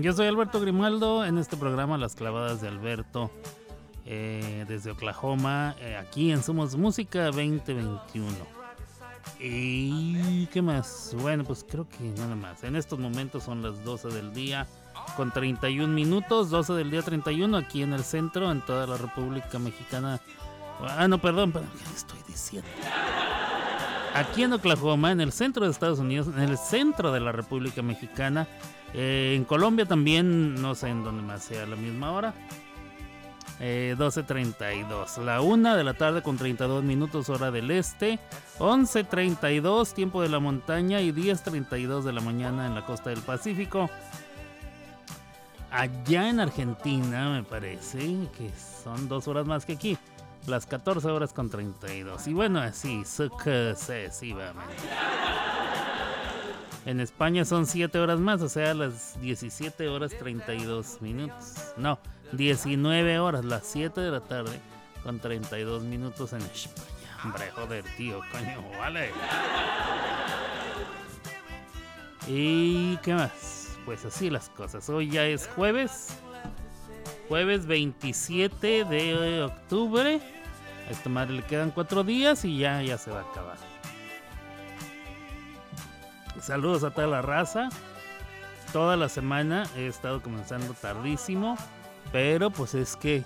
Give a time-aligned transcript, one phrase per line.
[0.00, 3.30] Yo soy Alberto Grimaldo en este programa Las clavadas de Alberto
[4.06, 8.28] eh, desde Oklahoma, eh, aquí en Somos Música 2021.
[9.38, 11.14] ¿Y qué más?
[11.20, 12.64] Bueno, pues creo que nada más.
[12.64, 14.66] En estos momentos son las 12 del día
[15.16, 19.58] con 31 minutos, 12 del día 31 aquí en el centro, en toda la República
[19.58, 20.20] Mexicana.
[20.80, 22.68] Ah, no, perdón, perdón, ¿qué estoy diciendo?
[24.14, 27.82] Aquí en Oklahoma, en el centro de Estados Unidos, en el centro de la República
[27.82, 28.46] Mexicana,
[28.92, 32.34] eh, en Colombia también, no sé en dónde más sea la misma hora.
[33.60, 35.18] 12.32.
[35.18, 38.18] Eh, la 1 de la tarde con 32 minutos hora del este.
[38.58, 43.88] 11.32 tiempo de la montaña y 10.32 de la mañana en la costa del Pacífico.
[45.70, 47.98] Allá en Argentina me parece
[48.36, 48.50] que
[48.82, 49.96] son dos horas más que aquí.
[50.46, 52.26] Las 14 horas con 32.
[52.26, 54.74] Y bueno, así sucesivamente.
[56.84, 61.54] En España son 7 horas más, o sea, las 17 horas 32 minutos.
[61.76, 62.00] No,
[62.32, 64.58] 19 horas, las 7 de la tarde,
[65.04, 66.88] con 32 minutos en España.
[67.24, 69.12] Hombre, joder, tío, coño, vale.
[72.26, 73.78] ¿Y qué más?
[73.84, 74.88] Pues así las cosas.
[74.90, 76.16] Hoy ya es jueves.
[77.28, 80.20] Jueves 27 de octubre.
[80.88, 83.56] A esta madre le quedan 4 días y ya, ya se va a acabar.
[86.40, 87.68] Saludos a toda la raza.
[88.72, 91.56] Toda la semana he estado comenzando tardísimo.
[92.10, 93.24] Pero pues es que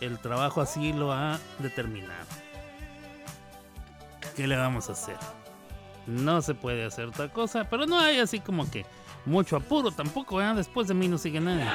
[0.00, 2.26] el trabajo así lo ha determinado.
[4.36, 5.16] ¿Qué le vamos a hacer?
[6.06, 8.86] No se puede hacer otra cosa, pero no hay así como que
[9.26, 10.54] mucho apuro tampoco, ¿eh?
[10.54, 11.66] Después de mí no sigue nadie.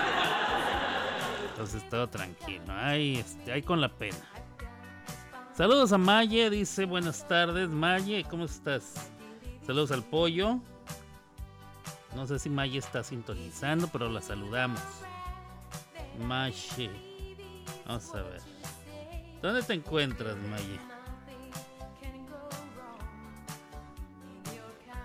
[1.56, 4.18] Entonces todo tranquilo, ahí, este, ahí con la pena.
[5.54, 7.70] Saludos a Maye, dice buenas tardes.
[7.70, 9.10] Maye, ¿cómo estás?
[9.66, 10.60] Saludos al pollo.
[12.14, 14.82] No sé si Maye está sintonizando, pero la saludamos.
[16.28, 16.92] Maye.
[17.88, 18.42] Vamos a ver.
[19.42, 20.80] ¿Dónde te encuentras, Maye?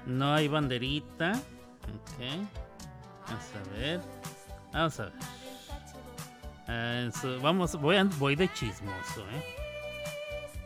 [0.05, 1.31] No hay banderita.
[1.85, 2.49] Ok.
[3.29, 4.01] Vamos a ver.
[4.73, 5.40] Vamos a ver.
[6.73, 7.11] Ah,
[7.43, 9.45] vamos, voy, voy de chismoso, ¿eh?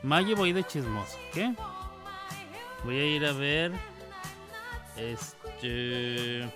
[0.02, 1.54] Maye voy de chismoso, ¿qué?
[2.84, 3.72] Voy a ir a ver.
[4.98, 6.46] Este.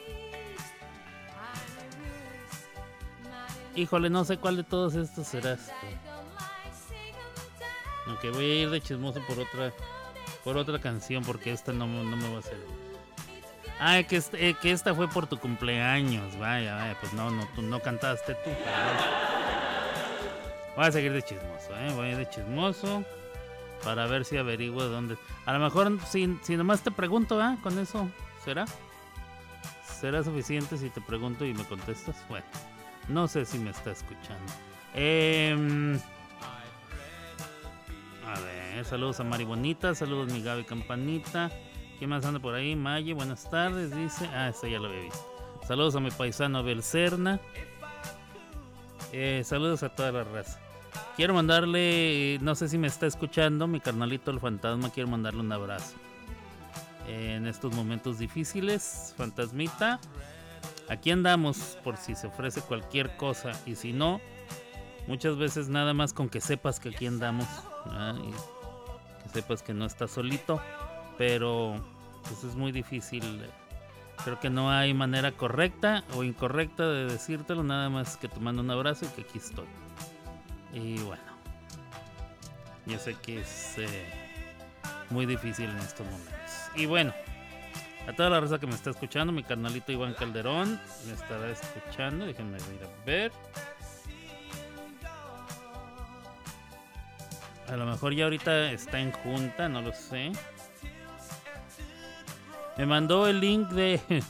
[3.75, 5.73] Híjole, no sé cuál de todos estos serás.
[8.07, 9.73] Aunque voy a ir de chismoso por otra
[10.45, 12.59] por otra canción porque esta no, no me va a hacer.
[13.81, 16.37] Ah, que, este, que esta fue por tu cumpleaños.
[16.39, 18.51] Vaya, vaya, pues no, no, tú no cantaste tú.
[20.77, 21.93] Voy a seguir de chismoso, ¿eh?
[21.95, 23.05] Voy a ir de chismoso
[23.85, 25.17] para ver si averiguo dónde.
[25.47, 27.57] A lo mejor si, si nomás te pregunto, ¿ah?
[27.63, 28.09] Con eso,
[28.45, 28.65] ¿será?
[29.85, 32.17] ¿Será suficiente si te pregunto y me contestas?
[32.29, 32.47] Bueno.
[33.09, 34.53] No sé si me está escuchando.
[34.95, 35.99] Em,
[38.27, 41.51] a ver, saludos a Mari Bonita, saludos a mi Gaby Campanita.
[41.99, 42.77] ¿Quién más anda por ahí?
[42.77, 44.29] Maye, buenas tardes, dice.
[44.33, 45.19] Ah, esta ya lo había visto.
[45.67, 47.41] Saludos a mi paisano Belcerna.
[49.13, 50.61] Eh, saludos a toda la raza.
[51.17, 55.53] Quiero mandarle, no sé si me está escuchando, mi carnalito el fantasma, quiero mandarle un
[55.53, 55.97] abrazo.
[57.09, 60.01] En estos momentos difíciles, fantasmita,
[60.89, 64.21] Aquí andamos por si se ofrece cualquier cosa y si no,
[65.07, 67.47] muchas veces nada más con que sepas que aquí andamos,
[69.23, 70.63] que sepas que no estás solito,
[71.19, 71.75] pero
[72.23, 73.45] pues es muy difícil.
[74.25, 78.63] Creo que no hay manera correcta o incorrecta de decírtelo, nada más que te mando
[78.63, 79.67] un abrazo y que aquí estoy.
[80.73, 81.23] Y bueno,
[82.87, 84.13] yo sé que es eh,
[85.11, 86.71] muy difícil en estos momentos.
[86.75, 87.13] Y bueno,
[88.07, 92.27] a toda la raza que me está escuchando, mi carnalito Iván Calderón me estará escuchando.
[92.27, 93.33] Déjenme ir a ver.
[97.69, 100.33] A lo mejor ya ahorita está en junta, no lo sé.
[102.79, 104.01] Me mandó el link de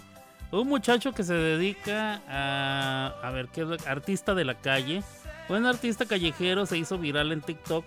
[0.50, 3.14] un muchacho que se dedica a.
[3.22, 5.02] A ver, ¿qué es Artista de la calle.
[5.50, 7.84] Un artista callejero se hizo viral en TikTok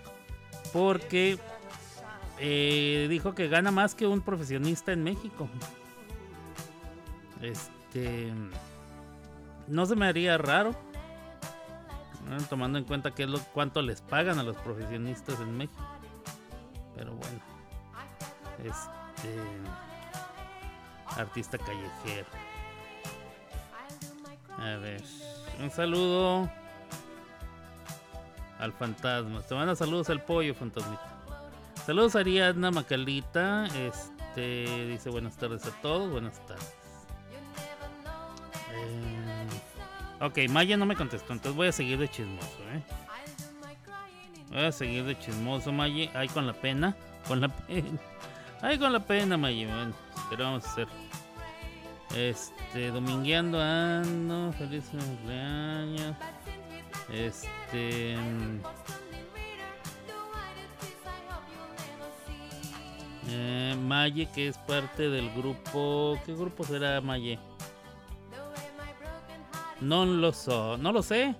[0.72, 1.38] porque
[2.38, 5.48] eh, dijo que gana más que un profesionista en México.
[7.40, 8.32] Este.
[9.66, 10.74] No se me haría raro.
[12.48, 15.82] Tomando en cuenta que es lo, cuánto les pagan a los profesionistas en México.
[16.94, 17.40] Pero bueno.
[18.64, 19.91] Este.
[21.16, 22.26] Artista callejero.
[24.58, 25.02] A ver.
[25.60, 26.50] Un saludo
[28.58, 29.42] al fantasma.
[29.42, 31.02] Te manda saludos al pollo, fantasmita.
[31.84, 33.66] Saludos a Ariadna Macalita.
[33.66, 36.10] Este dice buenas tardes a todos.
[36.10, 36.74] Buenas tardes.
[38.72, 39.12] Eh,
[40.22, 42.82] Ok, Maya no me contestó, entonces voy a seguir de chismoso, ¿eh?
[44.50, 46.12] Voy a seguir de chismoso, Maya.
[46.14, 46.94] Ay, con la pena.
[47.26, 47.98] Con la pena.
[48.64, 49.66] Ay, con la pena, Maya.
[49.66, 49.92] Bueno,
[50.30, 50.88] ¿qué vamos a hacer?
[52.14, 54.52] Este, domingueando ando.
[54.52, 56.14] Feliz cumpleaños.
[57.12, 58.16] Este.
[58.16, 58.60] Mm,
[63.30, 66.16] eh, Maye, que es parte del grupo.
[66.24, 67.40] ¿Qué grupo será Maye?
[69.80, 71.34] No lo sé, no lo sé.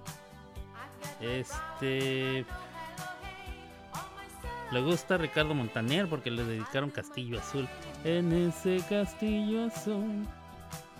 [1.20, 2.44] Este.
[4.72, 7.68] Le gusta Ricardo Montaner porque le dedicaron Castillo Azul.
[8.04, 10.26] En ese Castillo Azul.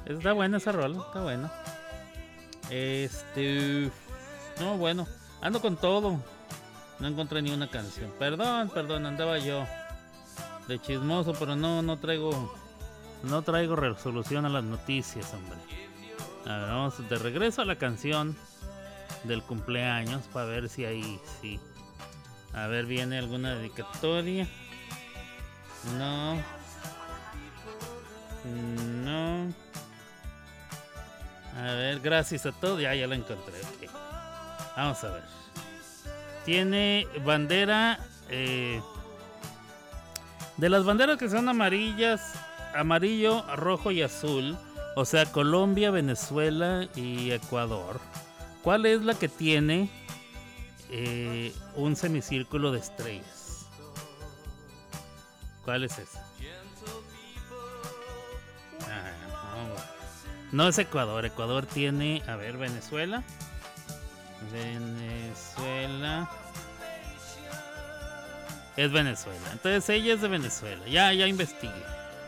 [0.05, 1.51] Está buena esa rola, está buena.
[2.69, 3.91] Este.
[4.61, 5.07] No, bueno,
[5.41, 6.21] ando con todo.
[6.99, 8.13] No encontré ni una canción.
[8.19, 9.65] Perdón, perdón, andaba yo
[10.69, 12.55] de chismoso, pero no, no traigo,
[13.23, 15.59] no traigo resolución a las noticias, hombre.
[16.45, 18.37] A ver, vamos de regreso a la canción
[19.25, 21.59] del cumpleaños para ver si ahí, sí.
[22.55, 24.47] A ver, viene alguna dedicatoria.
[25.99, 26.37] No.
[29.05, 29.53] No.
[31.57, 32.81] A ver, gracias a todos.
[32.81, 33.55] Ya, ya la encontré.
[34.77, 35.23] Vamos a ver.
[36.45, 37.99] Tiene bandera.
[38.29, 38.81] Eh,
[40.57, 42.35] de las banderas que son amarillas,
[42.75, 44.57] amarillo, rojo y azul.
[44.95, 48.01] O sea, Colombia, Venezuela y Ecuador.
[48.63, 49.89] ¿Cuál es la que tiene
[50.93, 53.67] eh, un semicírculo de estrellas?
[55.65, 56.25] ¿Cuál es esa?
[60.53, 61.25] No es Ecuador.
[61.25, 63.23] Ecuador tiene, a ver, Venezuela.
[64.53, 66.31] Venezuela.
[68.77, 69.49] Es Venezuela.
[69.53, 70.87] Entonces ella es de Venezuela.
[70.87, 71.73] Ya, ya investigué.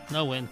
[0.09, 0.49] No, bueno.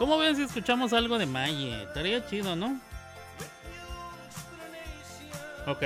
[0.00, 1.82] ¿Cómo ven si escuchamos algo de Maye?
[1.82, 2.80] Estaría chido, ¿no?
[5.66, 5.82] Ok.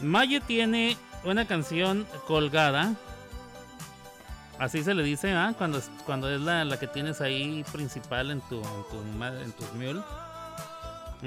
[0.00, 2.96] Maye tiene una canción colgada
[4.58, 5.54] Así se le dice, ¿ah?
[5.56, 9.64] Cuando, cuando es la, la, que tienes ahí principal en tu, en tu, en tu
[9.74, 10.00] mule.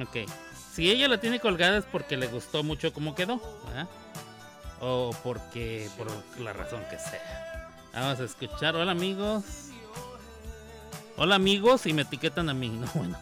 [0.01, 0.29] Ok.
[0.73, 3.87] Si ella la tiene colgada es porque le gustó mucho cómo quedó, ¿verdad?
[4.81, 6.07] O porque, por
[6.41, 7.71] la razón que sea.
[7.93, 8.75] Vamos a escuchar.
[8.75, 9.71] Hola amigos.
[11.17, 12.69] Hola amigos y me etiquetan a mí.
[12.79, 13.17] No, bueno.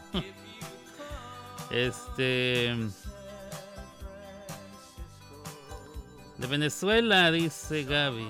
[1.69, 2.75] Este...
[6.37, 8.27] De Venezuela, dice Gaby.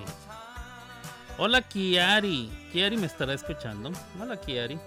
[1.38, 2.50] Hola Kiari.
[2.72, 3.90] Kiari me estará escuchando.
[4.20, 4.78] Hola Kiari.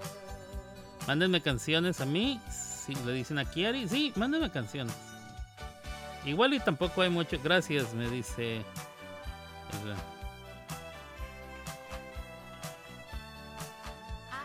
[1.07, 2.39] Mándenme canciones a mí.
[2.49, 4.95] Si le dicen a Kiari, sí, mándenme canciones.
[6.25, 7.37] Igual y tampoco hay mucho.
[7.43, 8.63] Gracias, me dice.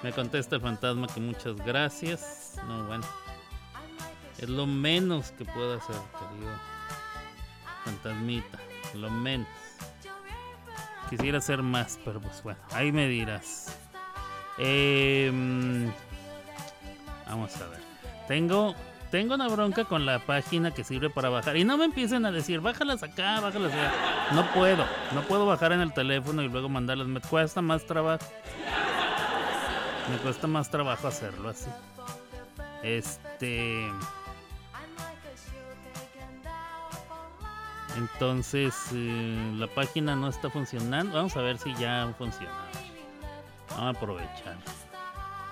[0.02, 2.56] Me contesta el fantasma que muchas gracias.
[2.66, 3.04] No, bueno.
[4.38, 6.50] Es lo menos que puedo hacer, querido
[7.84, 8.58] fantasmita.
[8.94, 9.49] Lo menos.
[11.08, 13.76] Quisiera hacer más, pero pues bueno, ahí me dirás.
[14.58, 15.93] Em,
[17.26, 17.81] vamos a ver.
[18.26, 18.75] Tengo,
[19.10, 21.56] tengo una bronca con la página que sirve para bajar.
[21.56, 23.93] Y no me empiecen a decir, bájalas acá, bájalas allá.
[24.32, 24.84] No puedo.
[25.14, 27.06] No puedo bajar en el teléfono y luego mandarlas.
[27.06, 28.25] Me cuesta más trabajo.
[30.10, 31.70] Me cuesta más trabajo hacerlo así.
[32.82, 33.91] Este...
[37.96, 41.17] Entonces eh, la página no está funcionando.
[41.17, 42.53] Vamos a ver si ya funciona.
[43.70, 44.56] Vamos a aprovechar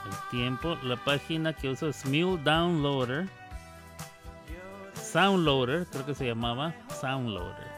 [0.06, 0.76] el tiempo.
[0.82, 3.28] La página que uso es Mule Downloader.
[4.94, 6.74] Soundloader, creo que se llamaba.
[7.00, 7.68] Soundloader.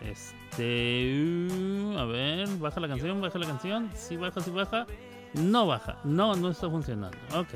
[0.00, 1.48] Este.
[1.50, 3.90] Uh, a ver, baja la canción, baja la canción.
[3.94, 4.86] Si baja, si baja.
[5.34, 5.96] No baja.
[6.04, 7.18] No, no está funcionando.
[7.34, 7.48] Ok.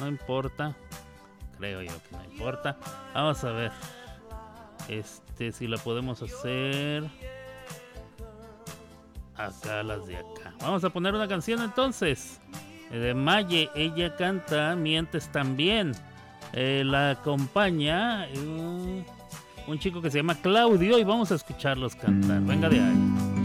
[0.00, 0.74] No importa.
[1.58, 2.76] Creo yo que no importa.
[3.14, 3.72] Vamos a ver.
[4.88, 7.04] Este, si la podemos hacer.
[9.36, 10.54] Acá las de acá.
[10.60, 12.40] Vamos a poner una canción entonces.
[12.90, 13.70] Eh, de Maye.
[13.74, 15.92] Ella canta Mientes también.
[16.52, 19.04] Eh, la acompaña uh,
[19.68, 22.40] un chico que se llama Claudio y vamos a escucharlos cantar.
[22.40, 23.39] Venga de ahí.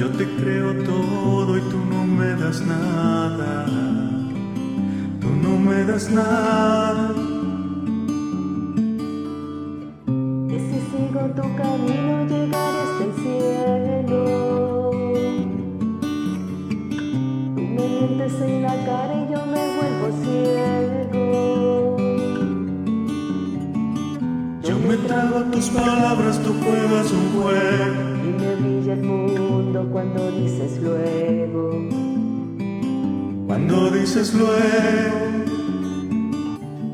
[0.00, 3.66] Yo te creo todo y tú no me das nada,
[5.20, 7.12] tú no me das nada.
[10.48, 14.20] Y si sigo tu camino llegaré hasta el cielo.
[17.54, 21.24] Tú me mientes en la cara y yo me vuelvo ciego.
[24.62, 27.99] Yo me trago tus palabras, tú juegas un juego.
[30.40, 31.70] Dices luego.
[33.46, 35.18] Cuando dices luego,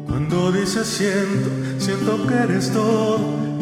[0.09, 3.19] cuando dices siento, siento que eres todo.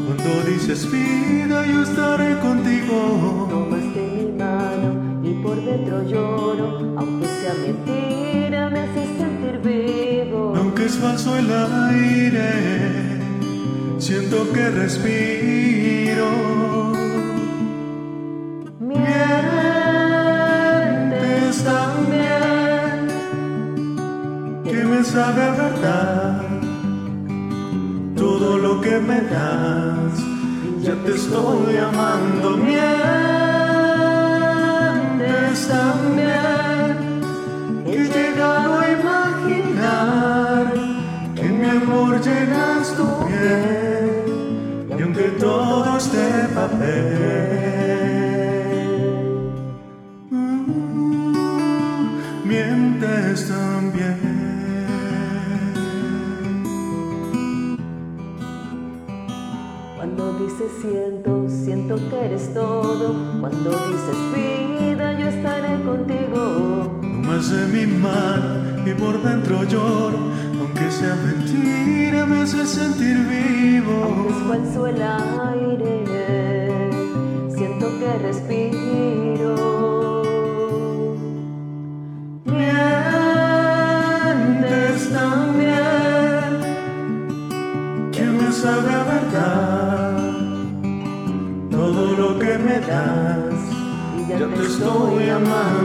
[0.07, 3.47] Cuando dices vida, yo estaré contigo.
[3.51, 6.95] Tomaste mi mano y por dentro lloro.
[6.97, 10.55] Aunque sea mentira, me haces sentir vivo.
[10.57, 13.21] Aunque es falso el aire,
[13.99, 16.94] siento que respiro.
[25.15, 26.43] Sabe verdad
[28.17, 30.15] todo lo que me das.
[30.83, 32.79] Ya te estoy amando, mientes
[35.69, 36.93] también,
[37.87, 40.65] he llegado a imaginar
[41.37, 44.11] que mi amor llenas tu piel,
[44.99, 46.27] y aunque todo esté
[46.59, 47.44] papel,
[60.81, 63.15] Siento, siento que eres todo.
[63.39, 67.01] Cuando dices vida, yo estaré contigo.
[67.03, 70.19] Tomas de mi mano y por dentro lloro,
[70.59, 74.29] aunque sea mentira, me hace sentir Aunque es vivo.
[74.49, 76.05] falso el aire,
[77.55, 79.74] siento que respiro.
[94.77, 95.84] Y Ya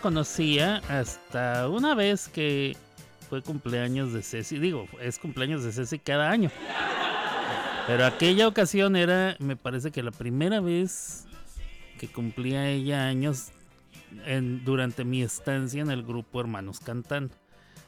[0.00, 2.76] conocía hasta una vez que
[3.28, 4.58] fue cumpleaños de Ceci.
[4.58, 6.50] Digo, es cumpleaños de Ceci cada año.
[7.86, 11.26] Pero aquella ocasión era, me parece que la primera vez
[11.98, 13.48] que cumplía ella años
[14.64, 17.34] durante mi estancia en el grupo Hermanos Cantando.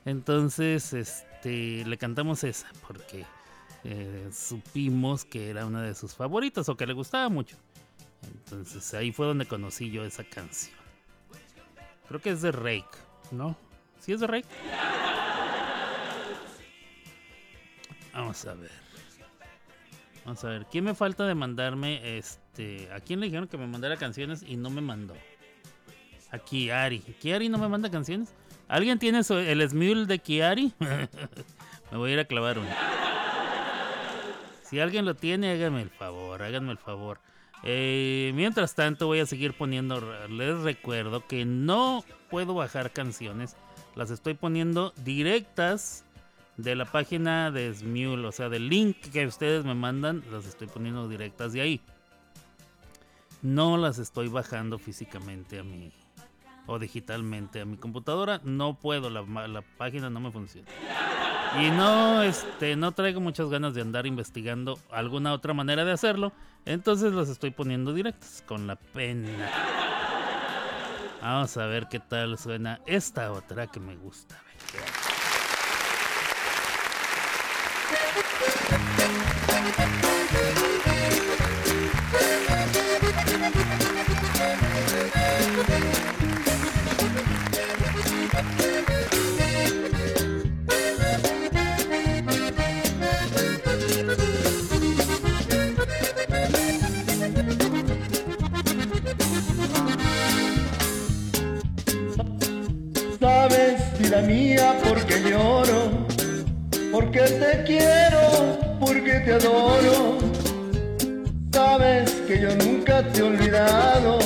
[0.05, 3.25] Entonces, este, le cantamos esa porque
[3.85, 7.57] eh, supimos que era una de sus favoritas o que le gustaba mucho.
[8.23, 10.82] Entonces ahí fue donde conocí yo esa canción.
[12.13, 12.85] Creo que es de Rake,
[13.31, 13.57] ¿no?
[13.99, 14.47] ¿Sí es de Rake?
[18.13, 18.71] Vamos a ver.
[20.27, 20.67] Vamos a ver.
[20.71, 22.93] ¿Quién me falta de mandarme este?
[22.93, 25.15] ¿A quién le dijeron que me mandara canciones y no me mandó?
[26.31, 26.99] A Kiari.
[26.99, 28.35] ¿Kiari no me manda canciones?
[28.69, 30.75] ¿Alguien tiene el Smule de Kiari?
[30.81, 32.69] me voy a ir a clavar uno.
[34.65, 37.21] Si alguien lo tiene, háganme el favor, háganme el favor.
[37.65, 40.01] Eh, mientras tanto, voy a seguir poniendo.
[40.29, 43.57] Les recuerdo que no puedo bajar canciones.
[43.95, 46.05] Las estoy poniendo directas
[46.57, 48.27] de la página de Smule.
[48.27, 51.81] O sea, del link que ustedes me mandan, las estoy poniendo directas de ahí.
[53.43, 55.93] No las estoy bajando físicamente a mi.
[56.67, 58.41] O digitalmente a mi computadora.
[58.45, 60.69] No puedo, la, la página no me funciona.
[61.61, 66.33] Y no, este, no traigo muchas ganas de andar investigando alguna otra manera de hacerlo.
[66.65, 69.51] Entonces los estoy poniendo directos con la pena.
[71.21, 74.41] Vamos a ver qué tal suena esta otra que me gusta.
[104.27, 106.07] Mía, porque lloro,
[106.93, 110.19] porque te quiero, porque te adoro.
[111.53, 114.19] Sabes que yo nunca te he olvidado,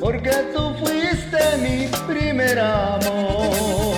[0.00, 3.96] porque tú fuiste mi primer amor.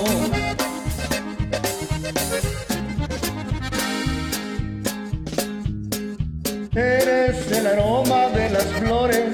[6.75, 9.33] Eres el aroma de las flores,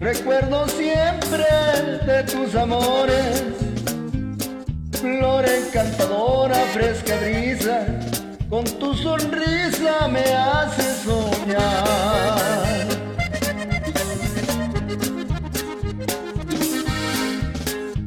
[0.00, 1.44] recuerdo siempre
[2.06, 3.63] de tus amores.
[5.04, 7.84] Flor encantadora, fresca brisa,
[8.48, 12.40] con tu sonrisa me hace soñar.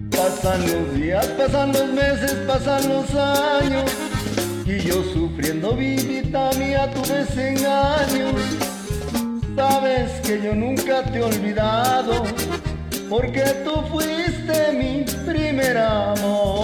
[0.09, 3.91] Pasan los días, pasan los meses, pasan los años,
[4.65, 8.31] y yo sufriendo vidita mía tu desengaño.
[9.55, 12.23] Sabes que yo nunca te he olvidado,
[13.07, 16.56] porque tú fuiste mi primer amor.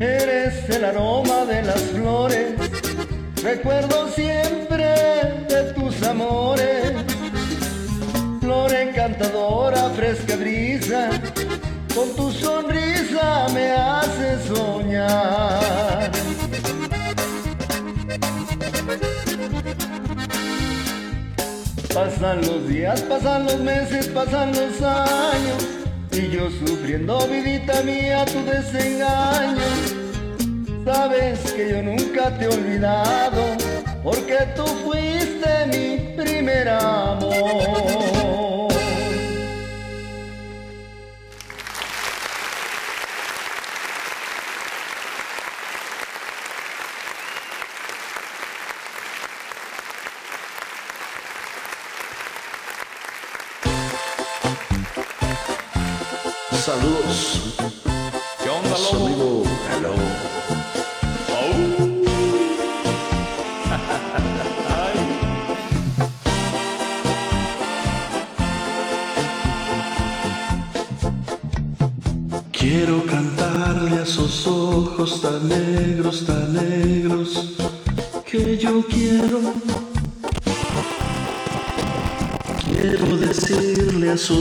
[0.00, 2.54] Eres el aroma de las flores,
[3.44, 4.84] recuerdo siempre
[5.48, 6.81] de tus amores.
[9.04, 11.10] Encantadora, fresca brisa,
[11.92, 16.08] con tu sonrisa me hace soñar.
[21.92, 25.66] Pasan los días, pasan los meses, pasan los años
[26.12, 29.62] y yo sufriendo vidita mía tu desengaño.
[30.84, 33.56] Sabes que yo nunca te he olvidado
[34.04, 38.31] porque tú fuiste mi primer amor.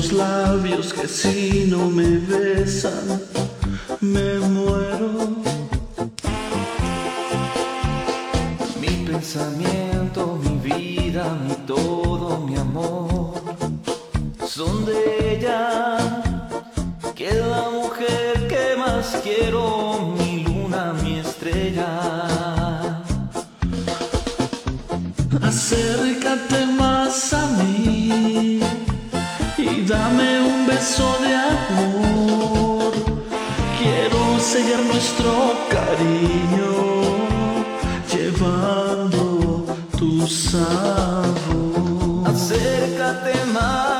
[0.01, 2.40] Sus labios que si no me besan,
[35.01, 35.33] nuestro
[35.71, 36.73] cariño,
[38.13, 39.65] llevando
[39.97, 41.33] tu sabor.
[42.27, 43.90] Acércate más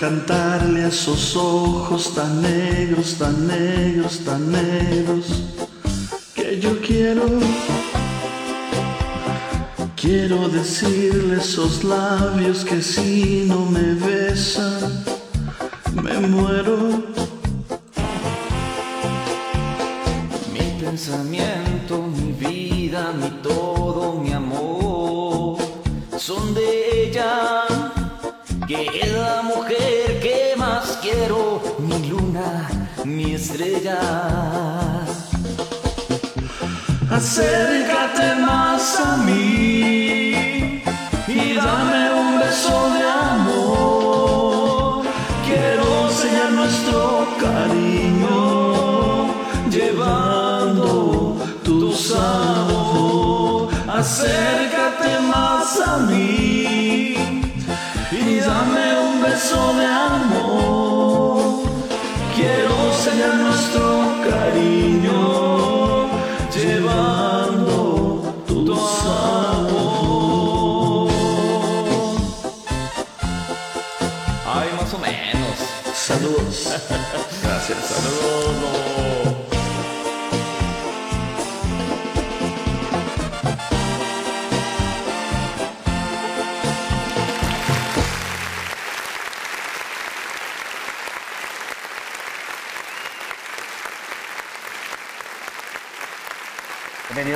[0.00, 5.26] cantarle a esos ojos tan negros, tan negros, tan negros,
[6.34, 7.26] que yo quiero.
[9.96, 15.04] Quiero decirle esos labios que si no me besan,
[16.02, 17.09] me muero.
[33.40, 34.00] Estrella.
[37.10, 40.82] Acércate más a mí
[41.26, 45.04] y dame un beso de amor.
[45.46, 47.00] Quiero sellar nuestro
[47.44, 48.34] cariño,
[49.74, 53.68] llevando tu sabor.
[54.00, 57.14] Acércate más a mí
[58.12, 60.39] y dame un beso de amor.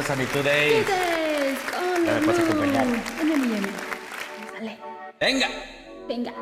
[0.05, 0.85] Bienvenidos a mi Today.
[2.05, 2.87] Ya me puedes acompañar.
[4.53, 4.79] Sale,
[5.19, 5.49] Venga.
[6.07, 6.33] venga.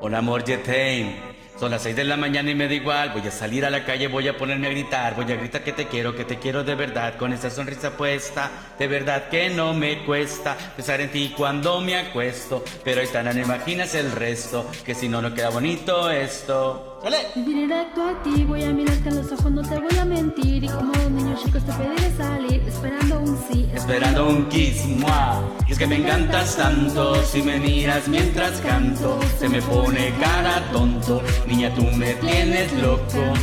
[0.00, 1.16] Hola amor Yetain.
[1.58, 3.12] Son las 6 de la mañana y me da igual.
[3.12, 5.14] Voy a salir a la calle, voy a ponerme a gritar.
[5.14, 7.16] Voy a gritar que te quiero, que te quiero de verdad.
[7.16, 11.96] Con esa sonrisa puesta, de verdad que no me cuesta pensar en ti cuando me
[11.96, 12.62] acuesto.
[12.82, 16.93] Pero ahí tan no imaginas el resto, que si no, no queda bonito esto.
[17.04, 17.18] ¡Sale!
[17.34, 20.64] Directo a ti, voy a mirarte a los ojos, no te voy a mentir.
[20.64, 23.68] Y como un niño chico te pediré salir, esperando un sí.
[23.74, 25.42] Esperando un kiss, ¡mua!
[25.68, 30.62] Y es que me encantas tanto, si me miras mientras canto, se me pone cara
[30.72, 33.34] tonto, niña tú me tienes loco.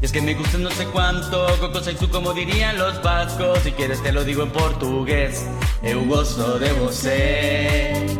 [0.00, 3.58] Y es que me gusta no sé cuánto, Coco soy tú como dirían los vascos,
[3.64, 5.48] si quieres te lo digo en portugués,
[5.82, 8.18] eu gosto de você.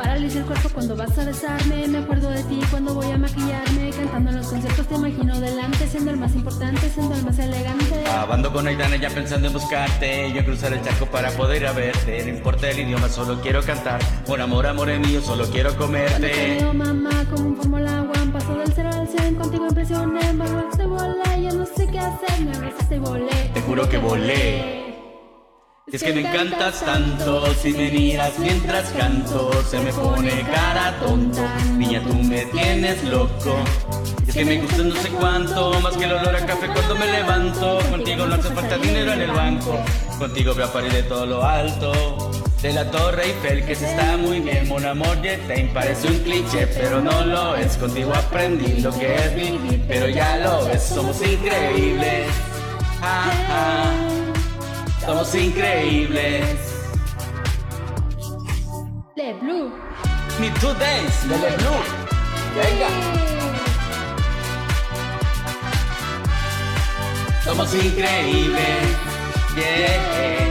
[0.00, 1.86] Se paraliza el cuerpo cuando vas a besarme.
[1.86, 3.90] Me acuerdo de ti cuando voy a maquillarme.
[3.90, 8.00] Cantando en los conciertos te imagino delante, siendo el más importante, siendo el más elegante.
[8.06, 11.72] Acabando con Aitana ya pensando en buscarte, yo cruzar el charco para poder ir a
[11.72, 15.98] verte, no importa el idioma, solo quiero cantar, por amor, amor mío, solo quiero Cuando
[15.98, 16.56] te comerte.
[16.60, 20.86] veo, mamá, como un Fórmula One, paso del 0 al 100, contigo impresioné, me abrazaste,
[20.86, 23.50] volé, ya no sé qué hacer, me abrazaste y volé.
[23.52, 24.89] Te juro que volé.
[25.92, 31.40] Es que me encantas tanto, si me miras mientras canto, se me pone cara tonto.
[31.76, 33.56] Niña, tú me tienes loco.
[34.24, 37.06] Es que me gusta no sé cuánto, más que el olor a café cuando me
[37.06, 37.80] levanto.
[37.90, 39.80] Contigo no hace falta dinero en el banco,
[40.16, 42.30] contigo veo a parir de todo lo alto.
[42.62, 46.68] De la Torre Eiffel que se está muy bien, mon amor, Yetain parece un cliché,
[46.68, 47.76] pero no lo es.
[47.76, 52.28] Contigo aprendí lo que es vivir, pero ya lo ves, somos increíbles.
[55.04, 56.44] Somos increíbles.
[59.16, 59.72] Le Blue.
[60.38, 61.82] Me Two Days de The Blue.
[62.54, 62.88] Venga.
[67.44, 69.10] Somos increíbles.
[69.56, 70.49] Yeah.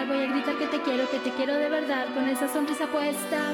[0.00, 2.52] A gritar, voy a gritar que te quiero, que te quiero de verdad, con esa
[2.52, 3.52] sonrisa puesta.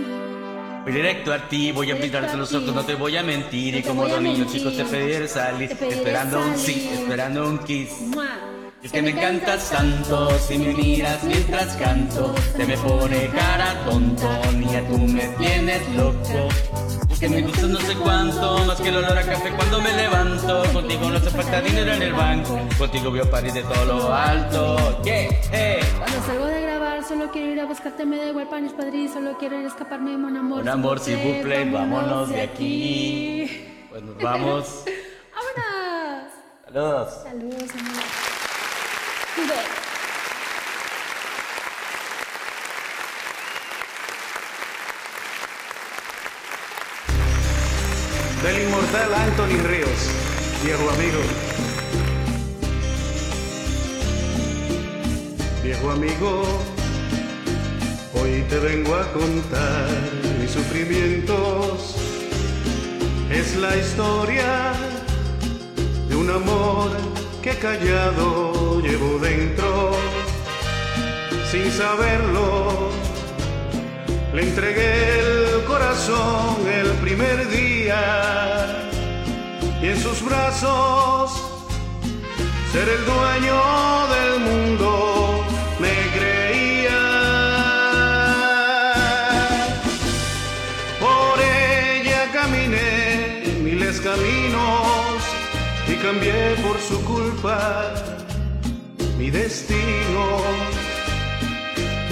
[0.83, 3.75] Voy directo a ti, voy a brindarte los ojos, no te voy a mentir.
[3.75, 6.91] No Y como a dos niños chicos te pediré salir, Te pediré esperando un sí,
[6.93, 7.91] esperando un kiss.
[8.03, 8.39] ¡Mua!
[8.83, 14.29] Es que me encantas tanto, si me miras mientras canto, te me pone cara tonto,
[14.53, 16.49] niña tú me tienes loco.
[17.19, 20.63] Que me gustas no sé cuánto, más que el olor a café cuando me levanto.
[20.73, 25.01] Contigo no hace falta dinero en el banco, contigo veo París de todo lo alto.
[25.03, 25.41] ¿Qué?
[25.51, 25.81] Eh.
[25.97, 29.39] Cuando salgo de grabar, solo quiero ir a buscarte, me da igual panis padrí, solo
[29.39, 30.61] quiero ir a escaparme, mon amor.
[30.61, 33.67] Un amor, plaît, plaît, vámonos de aquí.
[33.89, 34.85] Pues nos vamos.
[35.35, 36.33] ¡Vámonos!
[36.67, 37.15] Saludos.
[37.25, 38.03] Saludos, amor.
[48.47, 50.09] Del inmortal Anthony Ríos,
[50.63, 51.19] viejo amigo.
[55.65, 56.45] Viejo amigo,
[58.15, 59.89] hoy te vengo a contar
[60.41, 61.97] mis sufrimientos.
[63.33, 64.75] Es la historia
[66.09, 66.93] de un amor
[67.43, 69.91] que callado llevo dentro,
[71.51, 73.16] sin saberlo.
[74.37, 78.83] Le entregué el corazón el primer día
[79.81, 81.43] y en sus brazos
[82.71, 83.59] ser el dueño
[84.15, 85.43] del mundo
[85.81, 87.03] me creía.
[91.01, 95.17] Por ella caminé miles caminos
[95.89, 97.91] y cambié por su culpa
[99.17, 100.66] mi destino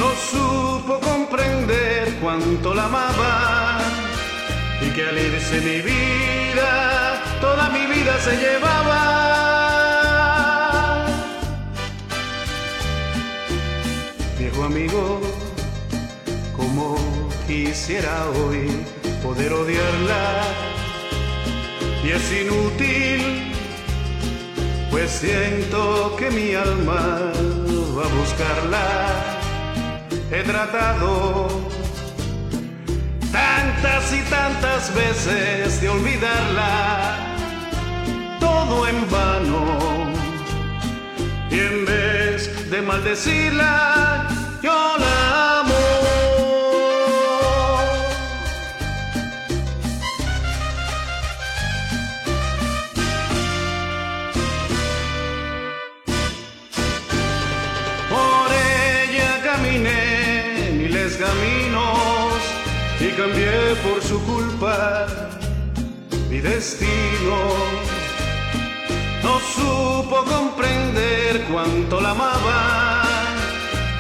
[0.05, 3.79] no supo comprender cuánto la amaba
[4.85, 6.71] y que al irse mi vida,
[7.41, 9.03] toda mi vida se llevaba.
[14.39, 15.21] Viejo amigo,
[16.57, 16.97] como
[17.47, 18.63] quisiera hoy
[19.23, 20.25] poder odiarla
[22.05, 23.21] y es inútil,
[24.91, 27.33] pues siento que mi alma
[27.97, 29.34] va a buscarla
[30.35, 31.49] he tratado
[33.31, 37.17] tantas y tantas veces de olvidarla,
[38.41, 40.13] todo en vano.
[41.51, 44.29] Y en vez de maldecirla,
[44.61, 45.34] yo la
[63.17, 65.07] cambié por su culpa
[66.31, 67.37] mi destino.
[69.23, 73.03] No supo comprender cuánto la amaba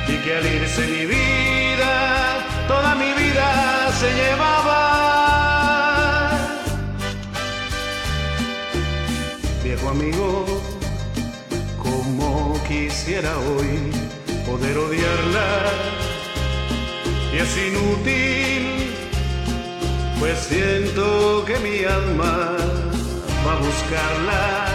[0.08, 4.82] y que al irse mi vida, toda mi vida se llevaba.
[9.62, 10.44] Viejo amigo,
[11.82, 13.90] como quisiera hoy
[14.46, 15.94] poder odiarla
[17.32, 18.83] y es inútil,
[20.18, 22.56] pues siento que mi alma
[23.46, 24.66] va a buscarla.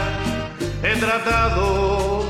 [0.83, 2.25] He tratado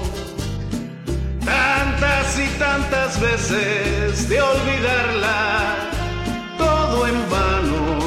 [1.45, 5.75] tantas y tantas veces de olvidarla,
[6.57, 7.99] todo en vano.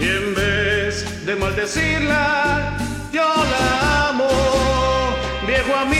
[0.00, 2.76] Y en vez de maldecirla,
[3.12, 4.28] yo la amo,
[5.46, 5.97] viejo amigo,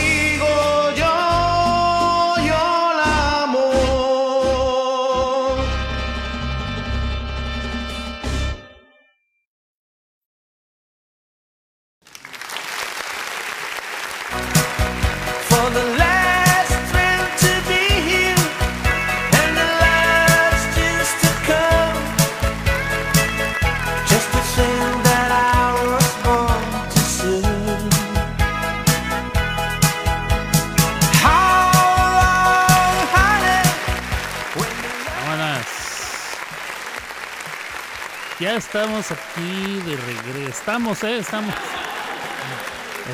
[38.59, 40.49] estamos aquí de regreso.
[40.49, 41.55] Estamos, eh, estamos.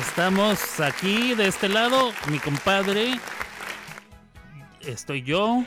[0.00, 3.20] Estamos aquí de este lado, mi compadre.
[4.80, 5.62] Estoy yo.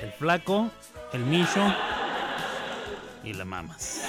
[0.00, 0.70] El flaco,
[1.12, 1.62] el micho
[3.22, 4.08] y la mamas.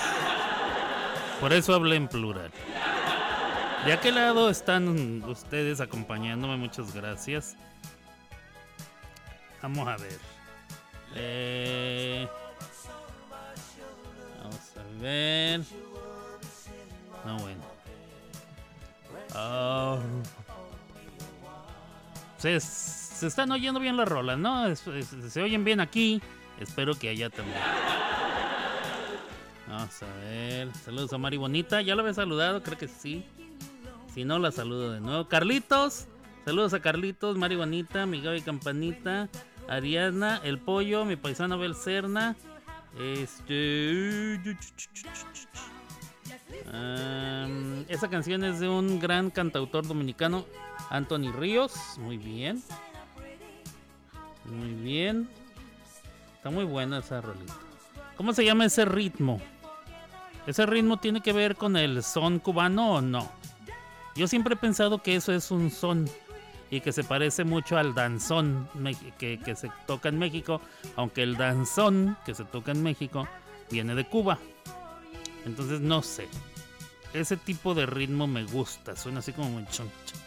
[1.42, 2.52] Por eso hablé en plural.
[3.86, 6.56] ¿De aquel lado están ustedes acompañándome?
[6.56, 7.58] Muchas gracias.
[9.62, 10.20] Vamos a ver.
[11.16, 12.28] Eh,
[15.00, 15.62] ver.
[17.26, 17.62] No, bueno.
[19.36, 20.00] Ah.
[22.38, 24.76] se, se están oyendo bien las rolas, ¿no?
[24.76, 26.22] Se oyen bien aquí.
[26.60, 27.58] Espero que allá también.
[29.68, 30.74] Vamos a ver.
[30.84, 31.82] Saludos a Mari Bonita.
[31.82, 32.64] ¿Ya lo había saludado?
[32.64, 33.24] Creo que sí.
[34.14, 35.28] Si no, la saludo de nuevo.
[35.28, 36.08] Carlitos,
[36.44, 39.30] saludos a Carlitos, Mari Bonita, mi Gaby Campanita,
[39.68, 42.36] Ariadna, El Pollo, mi paisano Belcerna.
[42.98, 44.40] Este.
[46.72, 50.46] Am, esa canción es de un gran cantautor dominicano,
[50.90, 51.74] Anthony Ríos.
[51.98, 52.62] Muy bien.
[54.46, 55.30] Muy bien.
[56.36, 57.54] Está muy buena esa rolita.
[58.18, 59.42] ¿Cómo se llama ese ritmo?
[60.48, 63.30] ¿Ese ritmo tiene que ver con el son cubano o no?
[64.16, 66.10] Yo siempre he pensado que eso es un son
[66.72, 68.70] y que se parece mucho al danzón
[69.18, 70.62] que, que se toca en México,
[70.96, 73.28] aunque el danzón que se toca en México
[73.72, 74.38] viene de Cuba.
[75.46, 76.28] Entonces no sé.
[77.14, 80.20] Ese tipo de ritmo me gusta, suena así como muy chon, chon,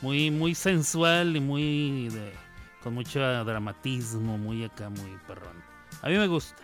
[0.00, 2.32] muy muy sensual y muy de-
[2.82, 5.56] con mucho dramatismo, muy acá, muy perrón.
[6.02, 6.56] A mí me gusta.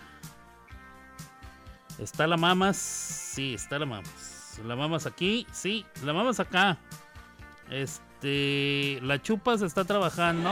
[1.98, 2.76] ¿Está la mamas?
[2.76, 4.58] Sí, está la mamas.
[4.64, 6.76] La mamas aquí, sí, la mamas acá.
[7.70, 10.50] Este, la chupas está trabajando.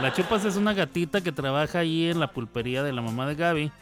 [0.00, 3.34] La chupas es una gatita que trabaja ahí en la pulpería de la mamá de
[3.34, 3.72] Gaby.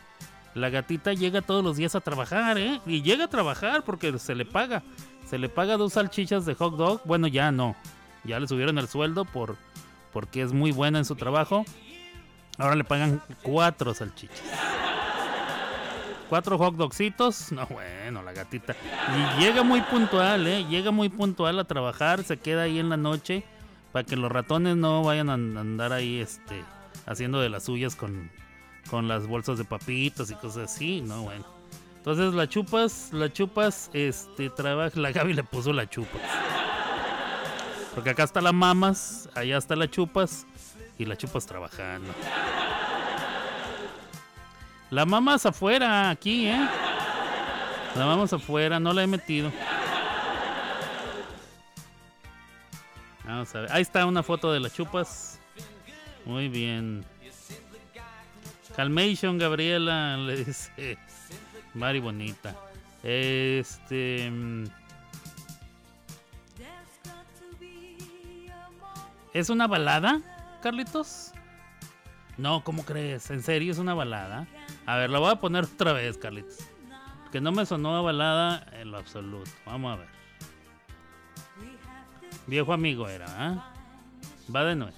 [0.55, 2.81] La gatita llega todos los días a trabajar, ¿eh?
[2.87, 4.83] Y llega a trabajar porque se le paga.
[5.27, 7.01] Se le paga dos salchichas de hot dog.
[7.05, 7.77] Bueno, ya no.
[8.25, 9.57] Ya le subieron el sueldo por,
[10.13, 11.65] porque es muy buena en su trabajo.
[12.59, 14.43] Ahora le pagan cuatro salchichas.
[16.31, 17.51] Cuatro hot dogcitos.
[17.51, 18.77] No, bueno, la gatita.
[19.37, 20.65] Y llega muy puntual, ¿eh?
[20.71, 22.23] Llega muy puntual a trabajar.
[22.23, 23.43] Se queda ahí en la noche.
[23.91, 26.63] Para que los ratones no vayan a andar ahí, este,
[27.07, 28.31] haciendo de las suyas con,
[28.89, 31.01] con las bolsas de papitas y cosas así.
[31.01, 31.45] No, bueno.
[31.97, 35.01] Entonces la chupas, la chupas, este, trabaja.
[35.01, 36.23] La Gaby le puso la chupas.
[37.93, 40.47] Porque acá está la mamas, allá está la chupas
[40.97, 42.13] y la chupas trabajando.
[44.91, 46.69] La mamas afuera, aquí, ¿eh?
[47.95, 49.53] La mamas afuera, no la he metido.
[53.25, 53.73] Vamos a ver.
[53.73, 55.39] Ahí está una foto de las chupas.
[56.25, 57.05] Muy bien.
[58.75, 60.99] Calmation, Gabriela, le dice.
[61.75, 62.57] Mari Bonita.
[63.05, 64.29] Este.
[64.29, 64.65] mm,
[69.33, 70.21] ¿Es una balada,
[70.61, 71.33] Carlitos?
[72.37, 73.31] No, ¿cómo crees?
[73.31, 74.49] ¿En serio es una balada?
[74.91, 76.59] A ver, la voy a poner otra vez, Carlitos.
[77.31, 79.49] Que no me sonó a balada en lo absoluto.
[79.65, 80.09] Vamos a ver.
[82.49, 83.73] Viejo amigo era, ¿ah?
[84.53, 84.95] Va de nuez.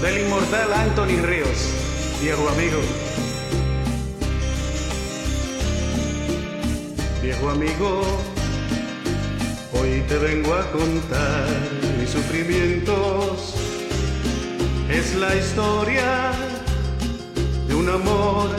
[0.00, 2.80] Del inmortal Anthony Ríos, viejo amigo.
[7.20, 8.00] Viejo amigo,
[9.74, 11.46] hoy te vengo a contar
[11.98, 13.71] mis sufrimientos.
[14.92, 16.32] Es la historia
[17.66, 18.50] de un amor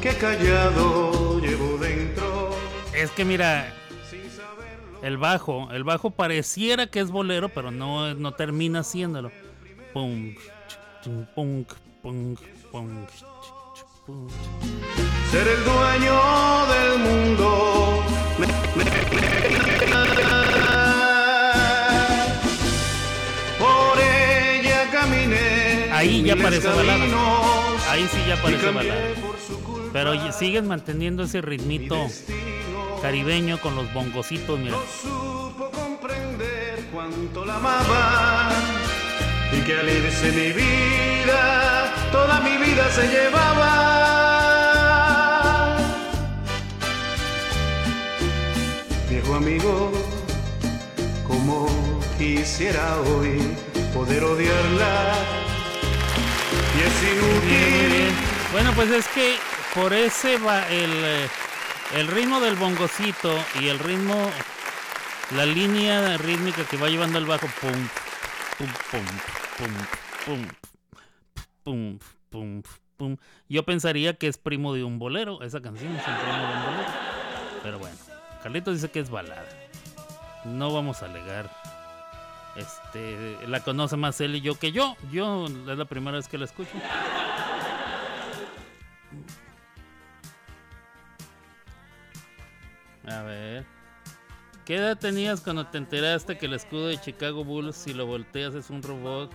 [0.00, 2.50] que callado llevo dentro.
[2.94, 3.74] Es que mira,
[5.02, 9.30] el bajo, el bajo pareciera que es bolero, pero no, no termina siéndolo.
[9.92, 10.34] Pum,
[11.04, 11.64] chum, pum,
[12.00, 12.36] pum,
[12.70, 13.06] pum,
[14.06, 14.28] pum.
[15.30, 18.02] Ser el dueño del mundo.
[26.02, 27.04] Ahí ya parece balada.
[27.88, 29.14] Ahí sí ya parece balada.
[29.92, 32.08] Pero siguen manteniendo ese ritmito
[33.00, 34.76] caribeño con los bongocitos, mira.
[35.00, 38.50] supo comprender cuánto la amaba
[39.52, 43.68] y que al irse mi vida, toda mi vida se llevaba.
[49.08, 49.92] Viejo amigo,
[51.28, 51.68] como
[52.18, 53.38] quisiera hoy
[53.94, 55.42] poder odiarla
[56.76, 58.14] y es inútil.
[58.52, 59.36] Bueno, pues es que
[59.74, 61.28] por ese va el, eh,
[61.96, 64.30] el ritmo del bongocito y el ritmo,
[65.34, 67.88] la línea rítmica que va llevando el bajo, pum,
[68.58, 69.04] pum, pum,
[69.58, 69.72] pum,
[70.24, 70.48] pum,
[71.64, 71.98] pum,
[72.30, 72.62] pum,
[72.96, 73.16] pum.
[73.48, 76.64] Yo pensaría que es primo de un bolero, esa canción es un primo de un
[76.64, 76.90] bolero.
[77.62, 77.96] Pero bueno,
[78.42, 79.48] Carlitos dice que es balada.
[80.44, 81.50] No vamos a alegar.
[82.56, 84.96] Este, la conoce más él y yo que yo.
[85.10, 86.70] Yo es la primera vez que la escucho.
[93.08, 93.64] A ver.
[94.64, 98.54] ¿Qué edad tenías cuando te enteraste que el escudo de Chicago Bulls, si lo volteas,
[98.54, 99.32] es un robot?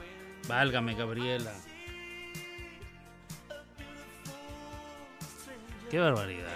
[0.48, 1.52] Válgame, Gabriela.
[5.90, 6.48] Qué barbaridad.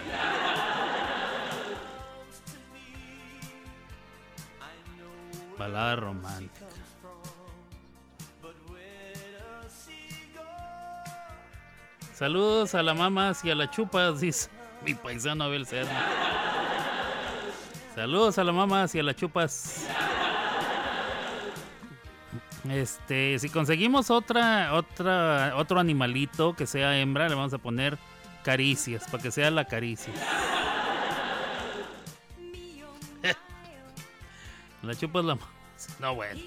[5.62, 6.66] Balada romántica.
[12.16, 14.49] Saludos a la mamá y a la chupas, dice
[14.84, 16.03] mi paisano Abel Serna.
[17.93, 19.86] Saludos a la mamá y a las chupas.
[22.68, 27.99] Este, si conseguimos otra, otra, otro animalito que sea hembra, le vamos a poner
[28.43, 30.12] caricias, para que sea la caricia.
[34.84, 35.38] La chupas la
[36.00, 36.42] No, bueno.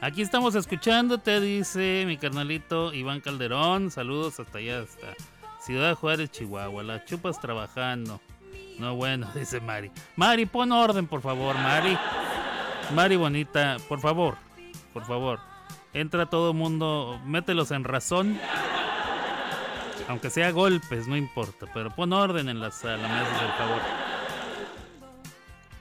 [0.00, 3.90] Aquí estamos escuchándote, dice mi carnalito Iván Calderón.
[3.90, 5.14] Saludos hasta allá, hasta
[5.60, 6.82] Ciudad Juárez, Chihuahua.
[6.82, 8.20] La chupas trabajando.
[8.78, 9.92] No, bueno, dice Mari.
[10.16, 11.96] Mari, pon orden, por favor, Mari.
[12.94, 14.36] Mari bonita, por favor,
[14.92, 15.38] por favor.
[15.94, 18.40] Entra todo mundo, mételos en razón.
[20.08, 24.01] Aunque sea golpes, no importa, pero pon orden en la sala, me haces el favor.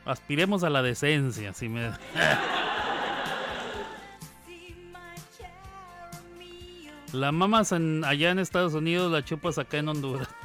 [0.06, 1.92] Aspiremos a la decencia, si me...
[7.14, 10.28] La mamas en, allá en Estados Unidos, la chupas acá en Honduras.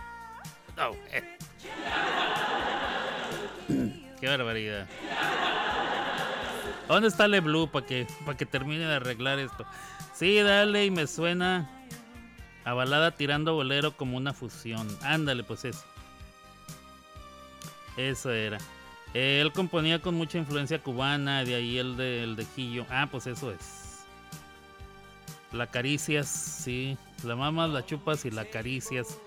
[1.10, 1.38] Eh.
[4.20, 4.86] Qué barbaridad.
[6.86, 9.64] ¿Dónde está Le Blue para que, para que termine de arreglar esto?
[10.14, 11.70] Sí, dale, y me suena
[12.64, 14.86] a balada tirando bolero como una fusión.
[15.02, 15.84] Ándale, pues eso.
[17.96, 18.58] Eso era.
[19.14, 22.84] Él componía con mucha influencia cubana, de ahí el de, el de Quillo.
[22.90, 24.04] Ah, pues eso es.
[25.52, 26.98] La caricias, sí.
[27.24, 29.18] La mamas, la chupas y la caricias.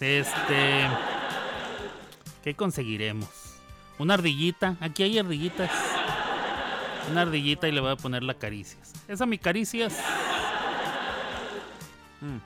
[0.00, 0.88] Este.
[2.42, 3.28] ¿Qué conseguiremos?
[3.98, 4.76] Una ardillita.
[4.80, 5.70] Aquí hay ardillitas.
[7.12, 8.92] Una ardillita y le voy a poner la caricias.
[9.06, 10.00] Esa mi caricias.
[12.20, 12.38] Mm.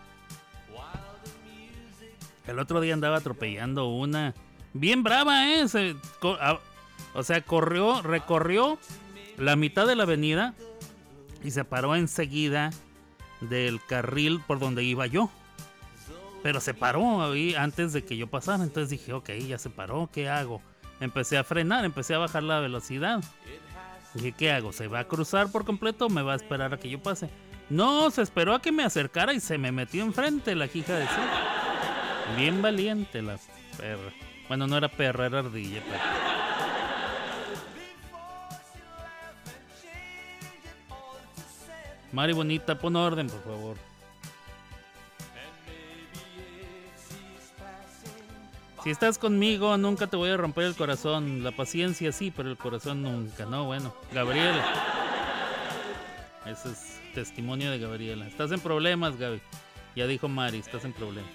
[2.51, 4.35] El otro día andaba atropellando una.
[4.73, 5.69] Bien brava, ¿eh?
[5.69, 5.97] Se-
[7.15, 8.79] o sea, corrió, recorrió
[9.37, 10.55] la mitad de la avenida
[11.43, 12.71] y se paró enseguida
[13.41, 15.31] del carril por donde iba yo.
[16.43, 18.63] Pero se paró ahí antes de que yo pasara.
[18.63, 20.63] Entonces dije, ok, ya se paró, ¿qué hago?
[21.01, 23.23] Empecé a frenar, empecé a bajar la velocidad.
[24.15, 24.73] Dije, ¿qué hago?
[24.73, 27.31] ¿Se va a cruzar por completo o me va a esperar a que yo pase?
[27.69, 31.07] No, se esperó a que me acercara y se me metió enfrente la hija de
[31.07, 31.21] sí.
[32.37, 33.39] Bien valiente la
[33.77, 34.13] perra.
[34.49, 36.20] Bueno, no era perra, era ardilla, pero...
[42.13, 43.77] Mari bonita, pon orden, por favor.
[48.83, 51.45] Si estás conmigo, nunca te voy a romper el corazón.
[51.45, 53.45] La paciencia sí, pero el corazón nunca.
[53.45, 53.95] No, bueno.
[54.13, 54.65] Gabriela.
[56.47, 58.27] Ese es testimonio de Gabriela.
[58.27, 59.43] Estás en problemas, Gaby.
[59.97, 61.31] Ya dijo Mari, estás en problemas.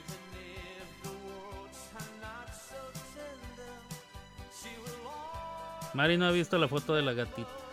[5.93, 7.64] Mari no ha visto la foto de la gatita.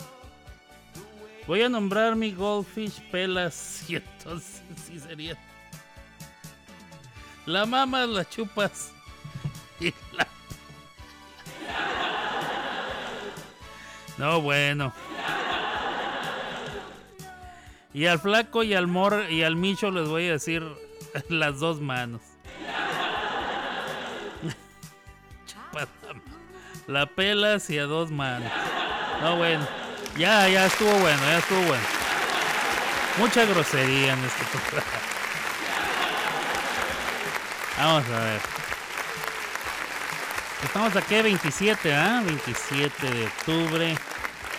[1.47, 5.37] Voy a nombrar mi goldfish pelas y entonces sí sería.
[7.47, 8.93] La mamas, la chupas
[9.81, 10.29] y la...
[14.19, 14.93] No, bueno.
[17.93, 20.63] Y al flaco y al mor y al micho les voy a decir
[21.29, 22.23] las dos manos.
[26.87, 28.51] La pelas y a dos manos.
[29.23, 29.82] No, bueno.
[30.19, 31.85] Ya, ya estuvo bueno, ya estuvo bueno.
[33.19, 34.93] Mucha grosería en este programa.
[37.79, 38.41] Vamos a ver.
[40.65, 42.23] Estamos aquí 27, ¿ah?
[42.27, 43.97] 27 de octubre.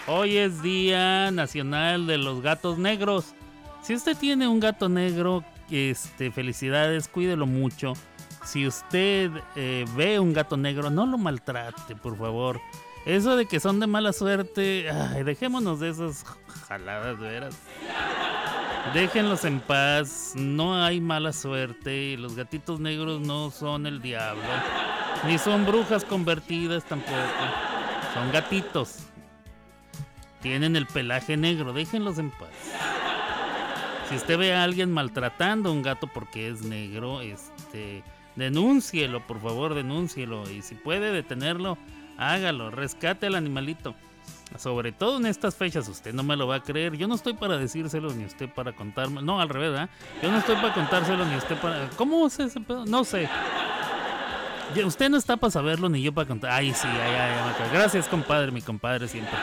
[0.07, 3.35] Hoy es Día Nacional de los Gatos Negros.
[3.83, 7.93] Si usted tiene un gato negro, este, felicidades, cuídelo mucho.
[8.43, 12.59] Si usted eh, ve un gato negro, no lo maltrate, por favor.
[13.05, 14.89] Eso de que son de mala suerte,
[15.25, 16.23] dejémonos de esas
[16.67, 17.55] jaladas, veras.
[18.93, 22.15] Déjenlos en paz, no hay mala suerte.
[22.17, 24.43] Los gatitos negros no son el diablo,
[25.25, 27.17] ni son brujas convertidas tampoco.
[28.13, 28.99] Son gatitos.
[30.41, 32.49] Tienen el pelaje negro, déjenlos en paz.
[34.09, 38.03] Si usted ve a alguien maltratando a un gato porque es negro, este,
[38.35, 40.49] denúncielo, por favor, denúncielo.
[40.49, 41.77] Y si puede detenerlo,
[42.17, 43.95] hágalo, rescate al animalito.
[44.57, 46.95] Sobre todo en estas fechas, usted no me lo va a creer.
[46.95, 49.21] Yo no estoy para decírselo ni usted para contarme.
[49.21, 49.89] No, al revés, ¿ah?
[50.21, 51.89] Yo no estoy para contárselo ni usted para.
[51.97, 52.85] ¿Cómo es ese pedo?
[52.85, 53.27] No sé.
[54.85, 56.51] Usted no está para saberlo ni yo para contar.
[56.51, 57.69] Ay, sí, ay, ay.
[57.71, 59.37] Gracias, compadre, mi compadre siempre.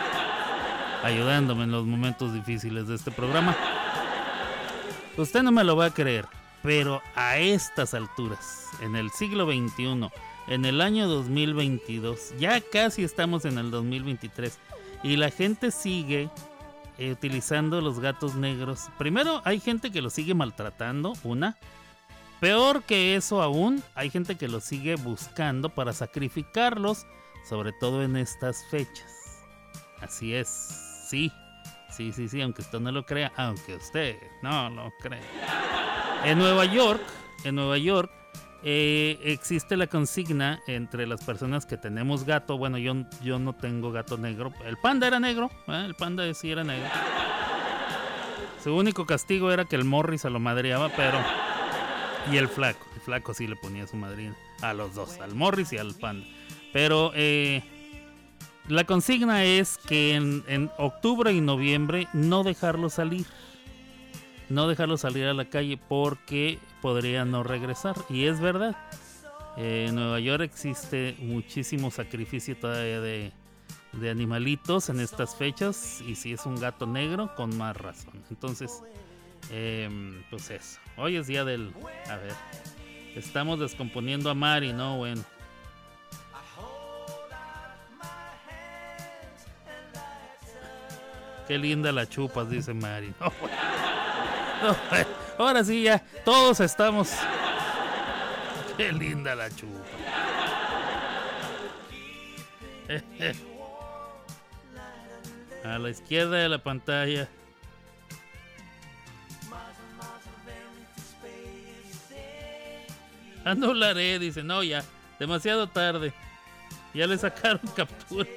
[1.03, 3.57] Ayudándome en los momentos difíciles de este programa.
[5.17, 6.27] Usted no me lo va a creer,
[6.63, 10.11] pero a estas alturas, en el siglo XXI,
[10.51, 14.59] en el año 2022, ya casi estamos en el 2023,
[15.05, 16.29] y la gente sigue
[16.99, 18.89] eh, utilizando los gatos negros.
[18.99, 21.57] Primero, hay gente que los sigue maltratando, una.
[22.41, 27.07] Peor que eso aún, hay gente que los sigue buscando para sacrificarlos,
[27.49, 29.41] sobre todo en estas fechas.
[30.01, 30.49] Así es,
[31.09, 31.31] sí,
[31.91, 35.23] sí, sí, sí, aunque usted no lo crea, aunque usted no lo crea.
[36.25, 37.03] En Nueva York,
[37.45, 38.11] en Nueva York,
[38.63, 42.59] eh, existe la consigna entre las personas que tenemos gato.
[42.59, 44.53] Bueno, yo, yo no tengo gato negro.
[44.65, 45.85] El panda era negro, ¿eh?
[45.87, 46.89] el panda sí era negro.
[48.63, 51.19] Su único castigo era que el Morris se lo madreaba, pero.
[52.31, 52.87] Y el flaco.
[52.95, 54.37] El flaco sí le ponía su madrina.
[54.61, 56.27] A los dos, al Morris y al panda.
[56.73, 57.63] Pero eh,
[58.69, 63.25] la consigna es que en, en octubre y noviembre no dejarlo salir.
[64.51, 67.95] No dejarlo salir a la calle porque podría no regresar.
[68.09, 68.77] Y es verdad.
[69.57, 73.33] Eh, en Nueva York existe muchísimo sacrificio todavía de,
[73.93, 76.03] de animalitos en estas fechas.
[76.05, 78.25] Y si es un gato negro, con más razón.
[78.29, 78.83] Entonces,
[79.53, 80.81] em, pues eso.
[80.97, 81.73] Hoy es día del.
[82.09, 82.35] A ver.
[83.15, 84.99] Estamos descomponiendo a Mari, ¿no?
[84.99, 85.23] Bueno.
[91.47, 93.13] Qué linda la chupas, dice Mari.
[95.39, 95.99] Ahora sí, ya.
[96.25, 97.13] Todos estamos.
[98.77, 99.85] Qué linda la chupa.
[105.65, 107.29] A la izquierda de la pantalla.
[113.45, 114.83] Anularé, dice, no, ya,
[115.19, 116.13] demasiado tarde.
[116.95, 118.29] Ya le sacaron captura.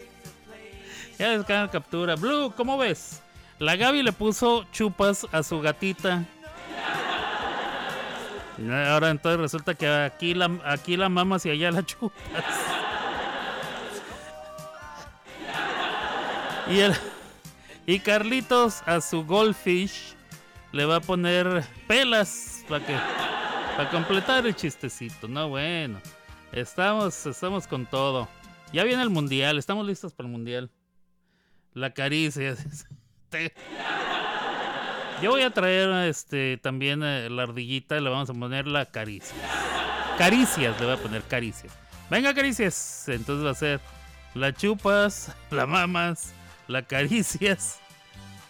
[1.18, 2.16] Ya le sacaron captura.
[2.16, 3.23] Blue, ¿cómo ves?
[3.64, 6.26] La Gaby le puso chupas a su gatita.
[8.90, 12.14] Ahora entonces resulta que aquí la, aquí la mamas y allá la chupas.
[16.70, 16.94] Y, el,
[17.86, 20.14] y Carlitos a su goldfish
[20.74, 22.98] le va a poner pelas para que
[23.78, 25.30] para completar el chistecito.
[25.30, 26.02] No, bueno.
[26.52, 28.28] Estamos, estamos con todo.
[28.74, 30.70] Ya viene el mundial, estamos listos para el mundial.
[31.74, 32.58] La caricia.
[35.22, 38.86] Yo voy a traer este también eh, la ardillita y le vamos a poner la
[38.86, 39.36] caricia.
[40.18, 41.74] Caricias, le voy a poner caricias.
[42.10, 43.08] Venga, caricias.
[43.08, 43.80] Entonces va a ser
[44.34, 46.34] la chupas, la mamas,
[46.68, 47.80] la caricias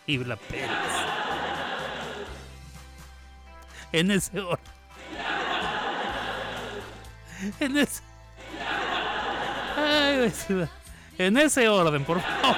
[0.07, 0.69] y la pelas.
[3.91, 4.65] En ese orden.
[7.59, 8.01] En ese.
[11.17, 12.55] En ese orden, por favor.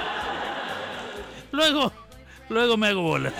[1.52, 1.92] Luego,
[2.48, 3.34] luego me hago bolas.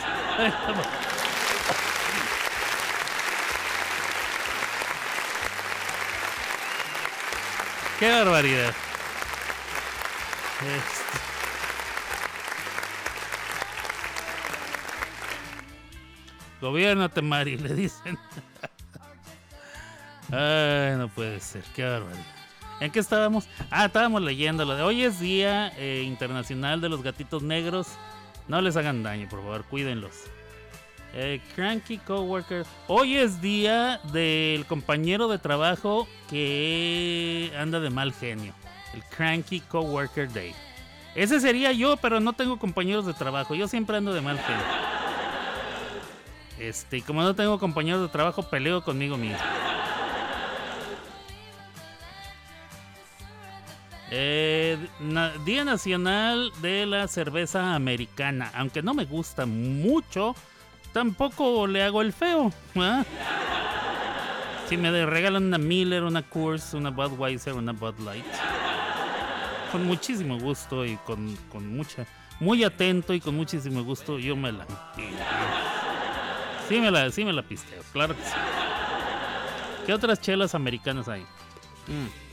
[7.99, 8.75] Qué barbaridad.
[10.61, 11.19] Este.
[16.61, 18.19] Gobiernate, Mari, le dicen.
[20.31, 22.25] Ay, no puede ser, qué barbaridad.
[22.81, 23.49] ¿En qué estábamos?
[23.71, 27.89] Ah, estábamos leyendo lo de hoy es Día eh, Internacional de los Gatitos Negros.
[28.49, 30.25] No les hagan daño, por favor, cuídenlos.
[31.15, 32.65] Eh, cranky Coworker.
[32.89, 38.53] Hoy es día del compañero de trabajo que anda de mal genio.
[38.95, 40.55] El Cranky Coworker Day.
[41.15, 43.55] Ese sería yo, pero no tengo compañeros de trabajo.
[43.55, 44.65] Yo siempre ando de mal genio.
[46.59, 49.39] Este, como no tengo compañeros de trabajo, peleo conmigo mismo.
[54.11, 54.79] Eh,
[55.45, 58.51] Día Nacional de la Cerveza Americana.
[58.55, 60.35] Aunque no me gusta mucho,
[60.93, 62.53] tampoco le hago el feo.
[62.77, 63.05] ¿ah?
[64.69, 68.25] Si me regalan una Miller, una Coors, una Budweiser, una Bud Light.
[69.73, 72.07] Con muchísimo gusto y con, con mucha...
[72.39, 74.67] Muy atento y con muchísimo gusto yo me la...
[76.69, 78.31] Sí me la, sí me la pisteo, claro que sí.
[79.87, 81.23] ¿Qué otras chelas americanas hay?
[81.23, 82.26] Mm.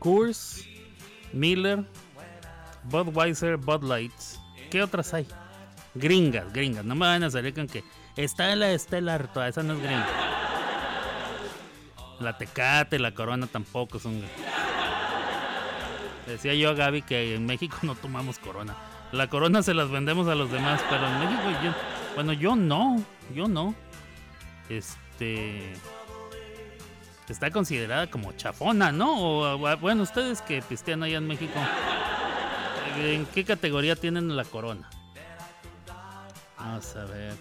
[0.00, 0.64] Coors,
[1.32, 1.84] Miller,
[2.84, 4.40] Budweiser, Bud Lights.
[4.70, 5.26] ¿Qué otras hay?
[5.94, 6.84] Gringas, gringas.
[6.84, 7.84] No me van a salir con que
[8.16, 10.06] está la Stellar, toda esa no es gringa.
[12.18, 14.22] La Tecate, la Corona tampoco son.
[16.26, 18.74] Decía yo a Gaby que en México no tomamos Corona.
[19.12, 21.72] La Corona se las vendemos a los demás, pero en México yo,
[22.14, 23.02] bueno, yo no,
[23.34, 23.74] yo no.
[24.68, 25.74] Este
[27.32, 29.16] está considerada como chafona, ¿no?
[29.18, 31.58] O, bueno, ustedes que pistean allá en México,
[32.98, 34.88] ¿en qué categoría tienen la corona?
[36.58, 37.34] Vamos a ver.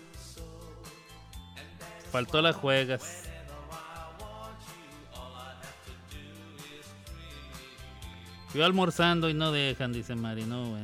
[2.11, 3.23] Faltó la juegas.
[8.53, 10.75] Yo almorzando y no dejan, dice Mari, no.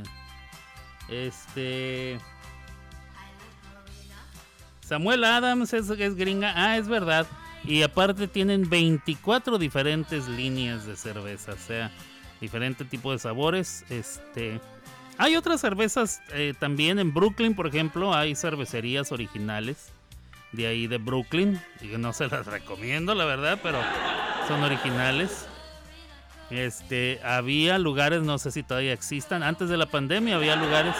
[1.09, 2.19] Este.
[4.81, 6.53] Samuel Adams es gringa.
[6.55, 7.25] Ah, es verdad.
[7.67, 11.91] Y aparte tienen 24 diferentes líneas de cerveza, o sea,
[12.39, 13.85] diferente tipo de sabores.
[13.89, 14.59] Este,
[15.17, 19.91] hay otras cervezas eh, también en Brooklyn, por ejemplo, hay cervecerías originales
[20.51, 21.59] de ahí de Brooklyn.
[21.81, 23.79] Y no se las recomiendo, la verdad, pero
[24.47, 25.47] son originales.
[26.49, 30.93] Este, había lugares, no sé si todavía existan, antes de la pandemia había lugares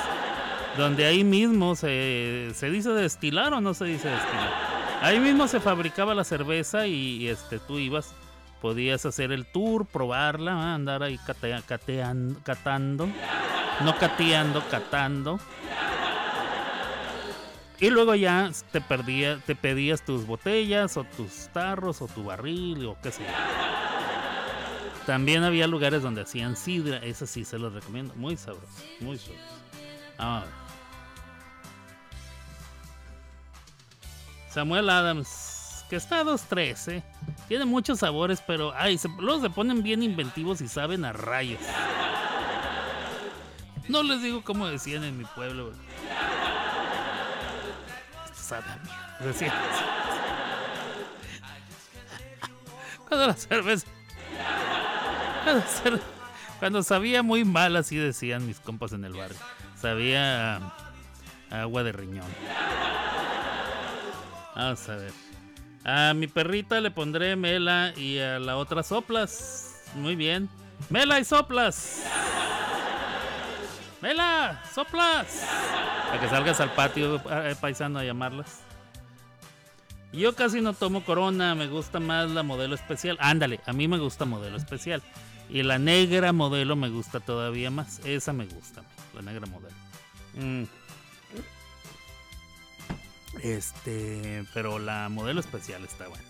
[0.75, 4.74] donde ahí mismo se, se dice destilar o no se dice destilar.
[5.01, 8.13] Ahí mismo se fabricaba la cerveza y, este tú ibas,
[8.61, 13.07] podías hacer el tour, probarla, ah, andar ahí catea- cateando, catando,
[13.81, 15.39] no cateando, catando.
[17.79, 22.85] Y luego ya te perdía, te pedías tus botellas o tus tarros o tu barril
[22.85, 23.29] o qué sé yo.
[25.05, 28.65] También había lugares donde hacían sidra, eso sí se los recomiendo, muy sabroso,
[29.01, 29.43] muy sabroso.
[30.17, 30.45] Vamos
[34.55, 37.03] Samuel Adams, que está a 2.3, ¿eh?
[37.49, 41.59] Tiene muchos sabores, pero ay, se, luego se ponen bien inventivos y saben a rayos.
[43.89, 45.73] No les digo como decían en mi pueblo.
[48.33, 48.55] Esto
[49.19, 49.51] decían.
[53.09, 53.87] Cuando la cerveza.
[55.43, 55.99] Cuando,
[56.59, 59.37] cuando sabía muy mal, así decían mis compas en el barrio.
[59.75, 60.61] Sabía
[61.51, 62.25] agua de riñón.
[64.55, 65.11] Vamos a ver.
[65.83, 69.83] A mi perrita le pondré Mela y a la otra Soplas.
[69.95, 70.49] Muy bien.
[70.89, 72.03] Mela y Soplas.
[74.01, 75.45] Mela, Soplas.
[76.07, 78.61] Para que salgas al patio eh, paisano a llamarlas.
[80.11, 83.17] Yo casi no tomo corona, me gusta más la modelo especial.
[83.19, 85.01] Ándale, a mí me gusta modelo especial.
[85.49, 87.99] Y la negra modelo me gusta todavía más.
[88.05, 88.83] Esa me gusta,
[89.13, 89.75] la negra modelo.
[90.35, 90.63] Mm.
[93.41, 96.23] Este, pero la modelo especial está buena.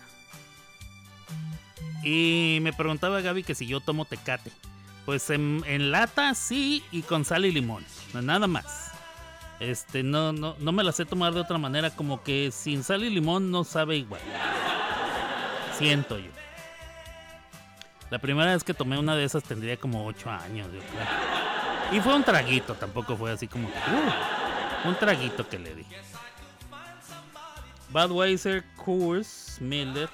[2.02, 4.52] Y me preguntaba Gaby que si yo tomo tecate.
[5.04, 7.84] Pues en, lata sí y con sal y limón.
[8.12, 8.92] Nada más.
[9.60, 11.90] Este, no, no, no me la sé tomar de otra manera.
[11.90, 14.20] Como que sin sal y limón no sabe igual.
[15.78, 16.30] Siento yo.
[18.10, 21.98] La primera vez que tomé una de esas tendría como 8 años, yo creo.
[21.98, 23.68] Y fue un traguito, tampoco fue así como.
[23.68, 25.86] uh, un traguito que le di.
[27.90, 30.08] Budweiser, Coors, Miller,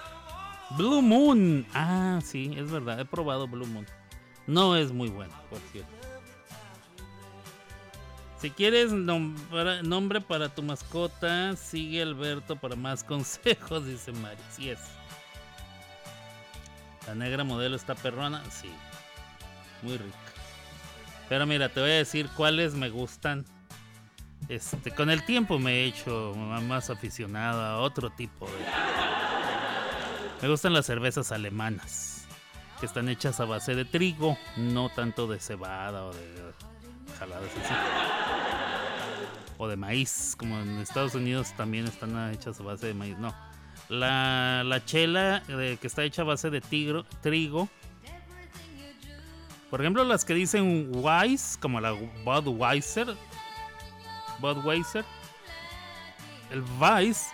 [0.76, 1.66] Blue Moon.
[1.74, 3.86] Ah, sí, es verdad, he probado Blue Moon.
[4.46, 5.92] No es muy bueno, por cierto.
[8.38, 14.40] Si quieres nombre para tu mascota, sigue Alberto para más consejos, dice Mari.
[14.50, 14.80] Sí es.
[17.06, 18.68] La negra modelo está perrona, sí.
[19.82, 20.16] Muy rica.
[21.28, 23.44] Pero mira, te voy a decir cuáles me gustan.
[24.48, 28.52] Este, con el tiempo me he hecho más aficionado a otro tipo de.
[30.42, 32.26] Me gustan las cervezas alemanas,
[32.80, 36.52] que están hechas a base de trigo, no tanto de cebada o de
[37.16, 37.74] jaladas así.
[39.58, 43.16] O de maíz, como en Estados Unidos también están hechas a base de maíz.
[43.18, 43.32] No.
[43.88, 47.68] La, la chela eh, que está hecha a base de trigo.
[49.70, 51.92] Por ejemplo, las que dicen Weiss, como la
[52.24, 53.14] Budweiser,
[54.42, 55.06] Budweiser,
[56.50, 57.28] el Weiss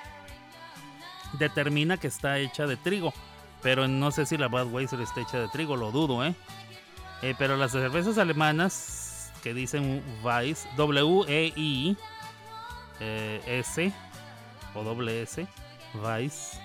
[1.33, 3.13] determina que está hecha de trigo.
[3.63, 6.35] Pero no sé si la Budweiser está hecha de trigo, lo dudo, ¿eh?
[7.23, 11.97] Eh, pero las cervezas alemanas que dicen Weiss, W-E-I,
[13.01, 13.93] eh, S
[14.75, 15.47] o doble S,
[15.95, 16.61] Weiss,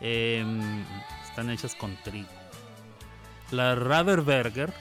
[0.00, 0.82] em,
[1.22, 2.28] están hechas con trigo.
[3.50, 4.72] La Raderberger,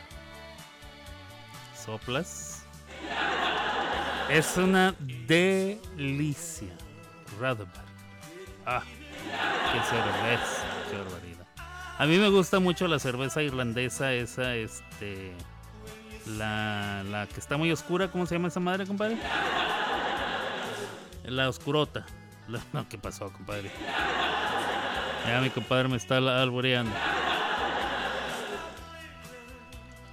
[1.76, 2.66] soplas,
[4.30, 4.94] es una
[5.28, 6.70] delicia.
[7.40, 7.84] Raderberger.
[8.66, 8.84] Ah,
[9.72, 11.46] qué cerveza, qué barbaridad.
[11.98, 15.34] A mí me gusta mucho la cerveza irlandesa, esa, este,
[16.38, 19.18] la, la que está muy oscura, ¿cómo se llama esa madre, compadre?
[21.26, 22.06] La oscurota.
[22.48, 23.72] La- no, ¿qué pasó, compadre?
[25.28, 26.92] Ya mi compadre me está al- alboreando.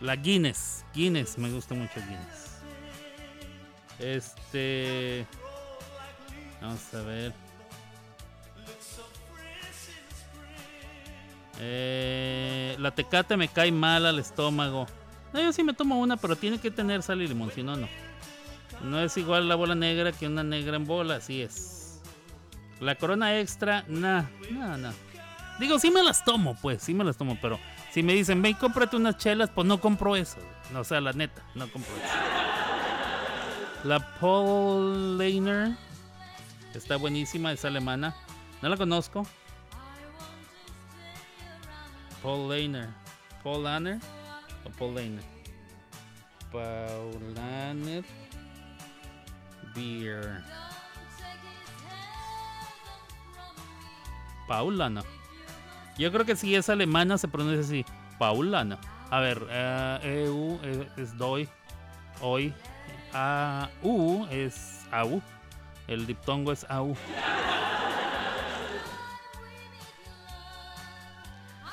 [0.01, 0.85] La Guinness.
[0.95, 2.50] Guinness, me gusta mucho Guinness.
[4.01, 5.27] Este.
[6.61, 7.33] Vamos a ver.
[11.63, 14.87] Eh, la tecate me cae mal al estómago.
[15.33, 17.77] No, yo sí me tomo una, pero tiene que tener sal y limón, si no,
[17.77, 17.87] no.
[18.83, 22.01] No es igual la bola negra que una negra en bola, así es.
[22.81, 24.93] La corona extra, nah, nah, nah.
[25.59, 27.61] Digo, sí me las tomo, pues, sí me las tomo, pero
[27.93, 30.39] si me dicen, ven, cómprate unas chelas, pues no compro eso.
[30.73, 32.70] No, o sea, la neta, no compro eso.
[33.85, 35.21] La Paul
[36.75, 38.15] está buenísima, es alemana.
[38.63, 39.27] No la conozco.
[42.23, 42.89] Paul Laner.
[43.43, 43.99] Paul Lanner
[44.65, 45.25] o Paul Laner.
[46.53, 48.05] Paul.
[49.75, 50.43] Beer.
[54.49, 55.05] Paulana.
[55.97, 57.85] Yo creo que si es alemana se pronuncia así.
[58.19, 58.81] Paulana.
[59.11, 61.49] A ver, eh, EU es, es doy.
[62.21, 62.53] Hoy.
[63.13, 65.21] A, U es AU.
[65.89, 66.97] El diptongo es AU.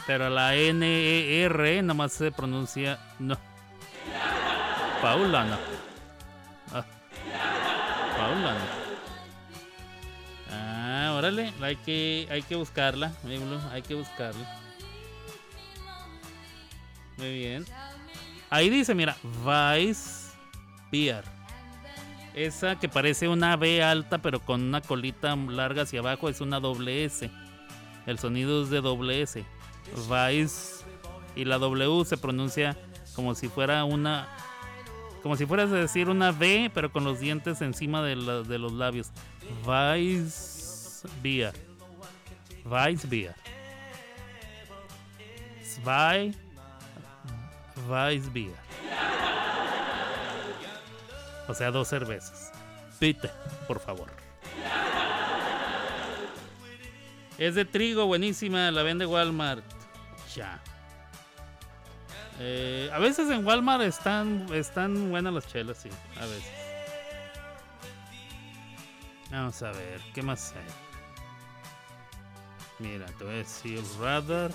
[0.08, 3.38] Pero la N-E-R nada más se pronuncia no.
[5.02, 5.58] Paulana.
[6.74, 6.86] Ah.
[8.18, 8.66] Paulana.
[10.50, 13.12] Ah, órale, hay que, hay que buscarla,
[13.72, 14.48] hay que buscarla.
[17.18, 17.66] Muy bien.
[18.50, 20.27] Ahí dice, mira, Vice
[20.92, 21.24] Beer.
[22.34, 26.60] Esa que parece una B alta, pero con una colita larga hacia abajo, es una
[26.60, 27.30] doble S.
[28.06, 29.44] El sonido es de doble S.
[29.96, 30.86] Vice.
[31.36, 32.78] Y la W se pronuncia
[33.16, 34.28] como si fuera una.
[35.24, 39.12] Como si fueras a decir una B, pero con los dientes encima de, los labios.
[39.66, 41.54] Vice Beer.
[42.64, 43.36] Vice Beer.
[45.64, 46.34] Zwei
[47.88, 48.66] Weiss Beer.
[51.48, 52.52] O sea, dos cervezas.
[53.00, 53.30] Pite,
[53.68, 54.10] por favor.
[57.38, 59.64] Es de trigo, buenísima, la vende Walmart.
[60.36, 60.60] Ya.
[62.39, 65.89] Eh, a veces en Walmart están, están buenas las chelas, sí,
[66.20, 66.52] a veces.
[69.32, 70.64] Vamos a ver, ¿qué más hay?
[72.80, 74.52] Mira, te voy a decir Radar.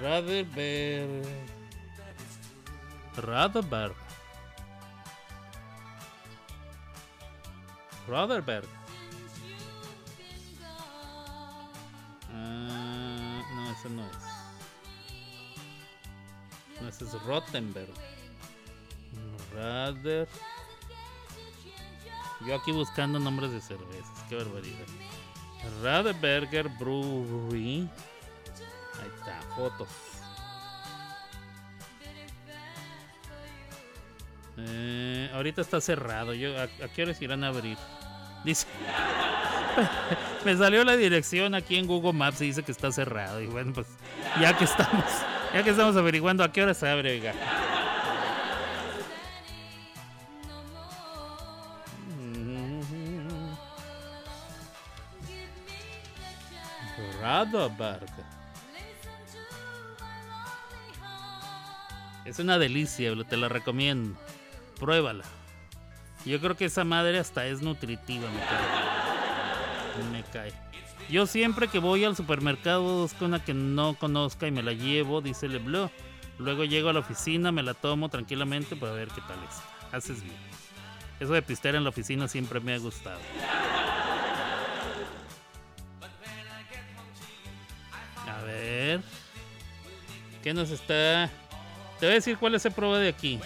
[0.00, 1.55] Raderberg.
[3.16, 3.94] Raderberg.
[8.08, 8.68] Raderberg.
[12.32, 14.16] Ah, no, ese no es.
[16.80, 17.92] No, ese es Rottenberg.
[19.54, 20.28] Rader.
[22.46, 24.22] Yo aquí buscando nombres de cervezas.
[24.28, 24.86] Qué barbaridad.
[25.82, 27.88] Raderberger Brewery.
[29.00, 29.88] Ahí está, fotos.
[34.58, 36.32] Eh, ahorita está cerrado.
[36.34, 37.76] Yo, ¿a, qué horas irán a abrir?
[38.44, 38.66] Dice.
[40.44, 43.40] Me salió la dirección aquí en Google Maps y dice que está cerrado.
[43.40, 43.86] Y bueno, pues
[44.40, 45.04] ya que estamos,
[45.52, 47.34] ya que estamos averiguando a qué hora se abre, oiga.
[57.20, 58.06] Radoberg.
[62.24, 64.16] Es una delicia, te la recomiendo.
[64.78, 65.24] Pruébala.
[66.24, 70.10] Yo creo que esa madre hasta es nutritiva, me cae.
[70.12, 70.52] Me cae.
[71.08, 75.20] Yo siempre que voy al supermercado busco una que no conozca y me la llevo,
[75.20, 75.92] dice Leblanc.
[76.38, 79.94] Luego llego a la oficina, me la tomo tranquilamente para ver qué tal es.
[79.94, 80.36] Haces bien.
[81.20, 83.20] Eso de pistear en la oficina siempre me ha gustado.
[88.28, 89.00] A ver.
[90.42, 91.30] ¿Qué nos está...?
[91.98, 93.40] Te voy a decir cuál es el prueba de aquí.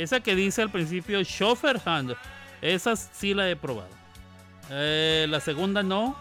[0.00, 2.16] Esa que dice al principio Schofferhand.
[2.62, 3.90] Esa sí la he probado.
[4.70, 6.16] Eh, la segunda no.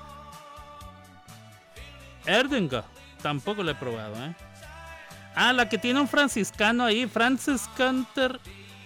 [2.25, 2.83] Erdinger.
[3.21, 4.35] Tampoco la he probado, ¿eh?
[5.33, 7.07] Ah, la que tiene un franciscano ahí.
[7.07, 8.37] Francis Canter.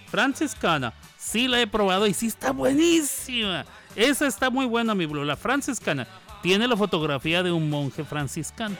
[0.06, 0.92] Franciscana.
[1.18, 3.64] Sí la he probado y sí está buenísima.
[3.96, 5.24] Esa está muy buena, mi bro.
[5.24, 6.06] La franciscana.
[6.40, 8.76] Tiene la fotografía de un monje franciscano.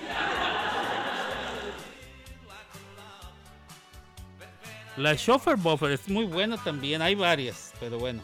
[4.96, 7.02] La Schoffer Buffer es muy buena también.
[7.02, 8.22] Hay varias, pero bueno.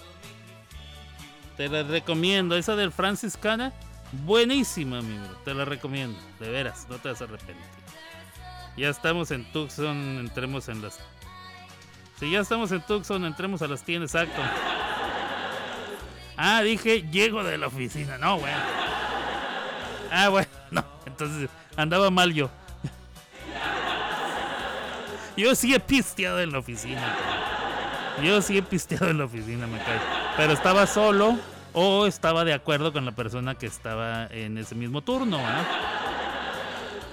[1.57, 2.57] Te la recomiendo.
[2.57, 3.73] Esa del franciscana,
[4.25, 5.37] buenísima, mi bro.
[5.45, 6.19] Te la recomiendo.
[6.39, 7.57] De veras, no te vas a arrepentir.
[8.77, 10.99] Ya estamos en Tucson, entremos en las.
[12.19, 14.41] Si ya estamos en Tucson, entremos a las tiendas, exacto.
[16.37, 18.17] Ah, dije, llego de la oficina.
[18.17, 18.57] No, bueno.
[20.11, 20.85] Ah, bueno, no.
[21.05, 22.51] Entonces, andaba mal yo.
[25.37, 27.15] Yo sí he pisteado en la oficina.
[28.23, 30.01] Yo sí he pisteado en la oficina, me cae.
[30.37, 31.39] Pero estaba solo
[31.73, 35.65] o estaba de acuerdo con la persona que estaba en ese mismo turno, ¿ah?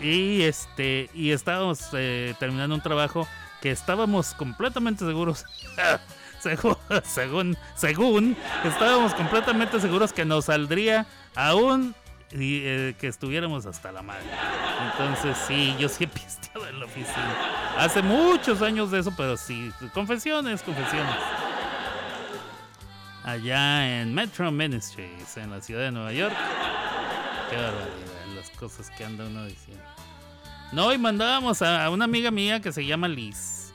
[0.01, 3.28] Y este, y estábamos eh, terminando un trabajo
[3.61, 5.45] que estábamos completamente seguros.
[6.39, 11.95] según, según, según, estábamos completamente seguros que nos saldría aún
[12.32, 14.25] eh, que estuviéramos hasta la madre.
[14.91, 17.36] Entonces sí, yo sí he pisteado en la oficina.
[17.78, 21.15] Hace muchos años de eso, pero sí, confesiones, confesiones.
[23.23, 26.36] allá en Metro Ministries, en la ciudad de Nueva York.
[27.49, 29.84] Qué barbaridad, las cosas que anda uno diciendo.
[30.73, 33.73] No, y mandábamos a, una amiga mía que se llama Liz.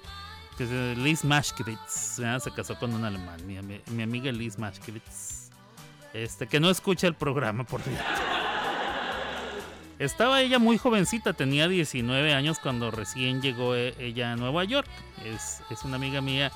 [0.58, 0.64] Que
[0.96, 2.18] Liz Maschkritz.
[2.18, 2.40] ¿verdad?
[2.40, 3.40] Se casó con un alemán.
[3.46, 5.41] Mi, ami- mi amiga Liz Maschkritz.
[6.14, 8.02] Este, que no escucha el programa, por cierto.
[9.98, 14.88] Estaba ella muy jovencita, tenía 19 años cuando recién llegó e- ella a Nueva York.
[15.24, 16.50] Es, es una amiga mía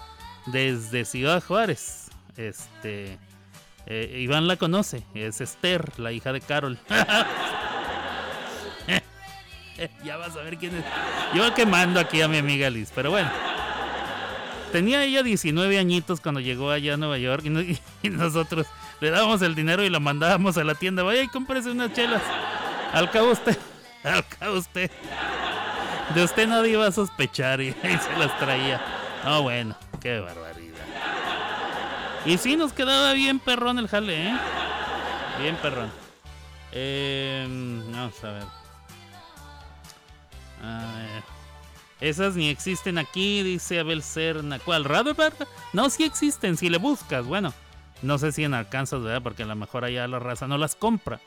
[0.46, 2.10] desde Ciudad Juárez.
[2.36, 3.18] Este.
[3.86, 6.78] eh, Iván la conoce, es Esther, la hija de Carol.
[10.04, 10.84] ya vas a ver quién es.
[11.34, 13.30] Yo quemando aquí a mi amiga Liz, pero bueno.
[14.72, 17.44] Tenía ella 19 añitos cuando llegó allá a Nueva York
[18.02, 18.66] y nosotros
[19.00, 21.02] le dábamos el dinero y la mandábamos a la tienda.
[21.02, 22.22] Vaya y cómprese unas chelas.
[22.92, 23.56] Al cabo usted,
[24.04, 24.90] al cabo usted.
[26.14, 28.80] De usted nadie iba a sospechar y, y se las traía.
[29.24, 30.76] No, bueno, qué barbaridad.
[32.24, 34.36] Y sí, nos quedaba bien perrón el jale, ¿eh?
[35.40, 35.90] Bien perrón.
[36.72, 37.46] Eh,
[37.90, 38.42] vamos a ver.
[40.62, 41.22] A ver.
[42.00, 44.58] Esas ni existen aquí, dice Abel Cerna.
[44.58, 44.84] ¿Cuál?
[44.84, 45.32] ¿Radobar?
[45.72, 47.24] No, sí existen, si le buscas.
[47.24, 47.54] Bueno,
[48.02, 49.22] no sé si en Arkansas, ¿verdad?
[49.22, 51.20] Porque a lo mejor allá la raza no las compra.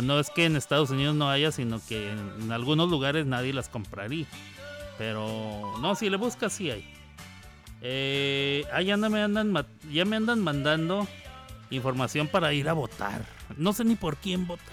[0.00, 3.68] No es que en Estados Unidos no haya, sino que en, algunos lugares nadie las
[3.68, 4.26] compraría.
[4.98, 6.94] Pero no, si le buscas, sí hay.
[7.82, 11.08] Eh, ah, ya, me andan, ya me andan mandando
[11.70, 13.24] información para ir a votar.
[13.56, 14.66] No sé ni por quién votar.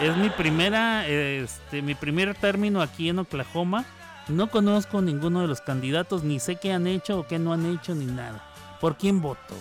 [0.00, 3.84] Es mi primera, este, mi primer término aquí en Oklahoma.
[4.28, 7.66] No conozco ninguno de los candidatos, ni sé qué han hecho o qué no han
[7.66, 8.44] hecho, ni nada.
[8.80, 9.54] ¿Por quién voto?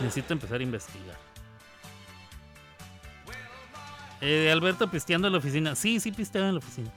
[0.00, 1.16] Necesito empezar a investigar.
[4.20, 5.74] Eh, Alberto pisteando en la oficina.
[5.74, 6.90] Sí, sí pisteaba en la oficina.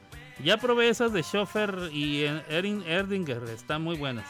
[0.43, 3.43] Ya probé esas de Schoffer y eh, Erding- Erdinger.
[3.53, 4.25] Están muy buenas.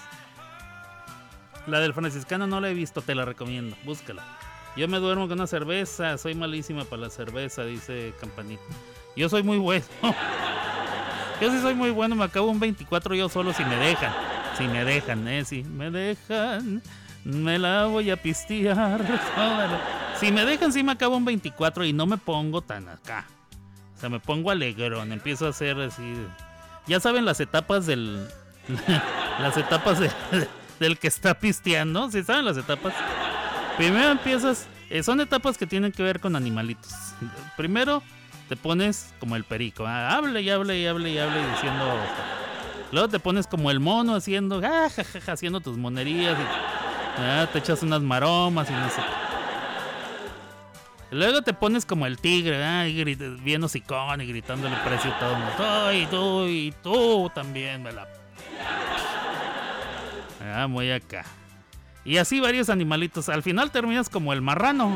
[1.67, 3.77] La del franciscano no la he visto, te la recomiendo.
[3.85, 4.23] Búscala.
[4.75, 6.17] Yo me duermo con una cerveza.
[6.17, 8.63] Soy malísima para la cerveza, dice Campanita.
[9.15, 9.85] Yo soy muy bueno.
[11.41, 12.15] yo sí soy muy bueno.
[12.15, 14.11] Me acabo un 24 yo solo si me dejan.
[14.57, 15.45] Si me dejan, eh.
[15.45, 16.81] Si me dejan,
[17.23, 18.99] me la voy a pistear.
[19.37, 19.79] la-
[20.19, 23.25] Si me dejan, sí me acabo un 24 y no me pongo tan acá.
[23.95, 25.11] O sea, me pongo alegrón.
[25.11, 26.13] Empiezo a hacer así.
[26.87, 28.27] Ya saben las etapas del.
[29.39, 30.11] las etapas de-
[30.79, 32.09] del que está pisteando.
[32.11, 32.93] ¿Sí saben las etapas?
[33.77, 34.67] Primero empiezas.
[34.89, 36.91] eh, son etapas que tienen que ver con animalitos.
[37.57, 38.01] Primero
[38.49, 39.85] te pones como el perico.
[39.87, 41.85] ah, hable y hable y hable y hable diciendo.
[42.91, 44.61] Luego te pones como el mono haciendo.
[44.63, 44.87] ah,
[45.27, 46.37] haciendo tus monerías.
[46.37, 46.80] y,
[47.17, 49.31] ah, te echas unas maromas y no sé qué.
[51.15, 55.19] Luego te pones como el tigre, ah, y grit- bien hocicón y gritándole precio a
[55.19, 55.51] todo mundo.
[56.09, 58.07] Tú, y tú también me la.
[60.55, 61.25] Ah, muy acá.
[62.03, 63.29] Y así varios animalitos.
[63.29, 64.89] Al final terminas como el marrano.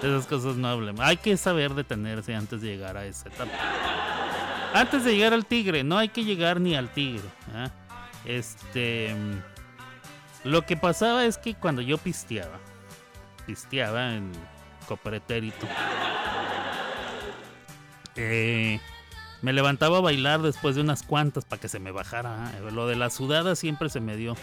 [0.00, 1.00] de esas cosas no hablemos.
[1.04, 3.50] Hay que saber detenerse antes de llegar a esa etapa.
[4.74, 7.28] Antes de llegar al tigre, no hay que llegar ni al tigre.
[7.54, 7.68] ah.
[8.24, 9.14] Este.
[10.44, 12.58] Lo que pasaba es que cuando yo pisteaba,
[13.46, 14.32] pisteaba en
[14.88, 15.66] Copretérito,
[18.16, 18.80] eh,
[19.40, 22.52] me levantaba a bailar después de unas cuantas para que se me bajara.
[22.72, 24.36] Lo de la sudada siempre se me dio.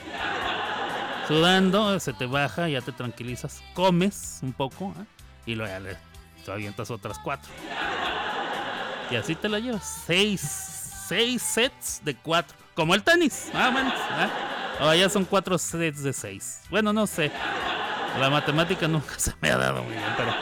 [1.27, 5.03] Sudando, se te baja, ya te tranquilizas, comes un poco ah,
[5.45, 5.97] y luego ya le
[6.51, 7.51] avientas otras cuatro.
[9.11, 10.03] Y así te la llevas.
[10.05, 10.41] Seis,
[11.07, 12.57] seis sets de cuatro.
[12.73, 13.93] Como el tenis, más o menos.
[14.11, 14.29] ¿ah?
[14.79, 16.61] Ahora ya son cuatro sets de seis.
[16.69, 17.31] Bueno, no sé.
[18.19, 20.33] La matemática nunca se me ha dado muy bien, pero.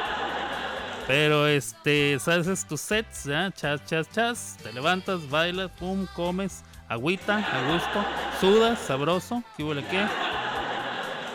[1.07, 3.49] Pero este, haces tus sets, ¿ya?
[3.51, 4.57] Chas, chas, chas.
[4.61, 8.05] Te levantas, bailas, pum, comes, agüita, a gusto,
[8.41, 10.05] sudas, sabroso, ¿qué huele qué?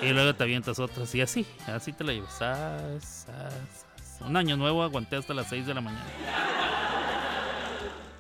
[0.07, 2.35] Y luego te avientas otras y así, así te la llevas.
[2.35, 3.55] Sas, sas,
[3.97, 4.21] sas.
[4.21, 6.05] Un año nuevo aguanté hasta las 6 de la mañana.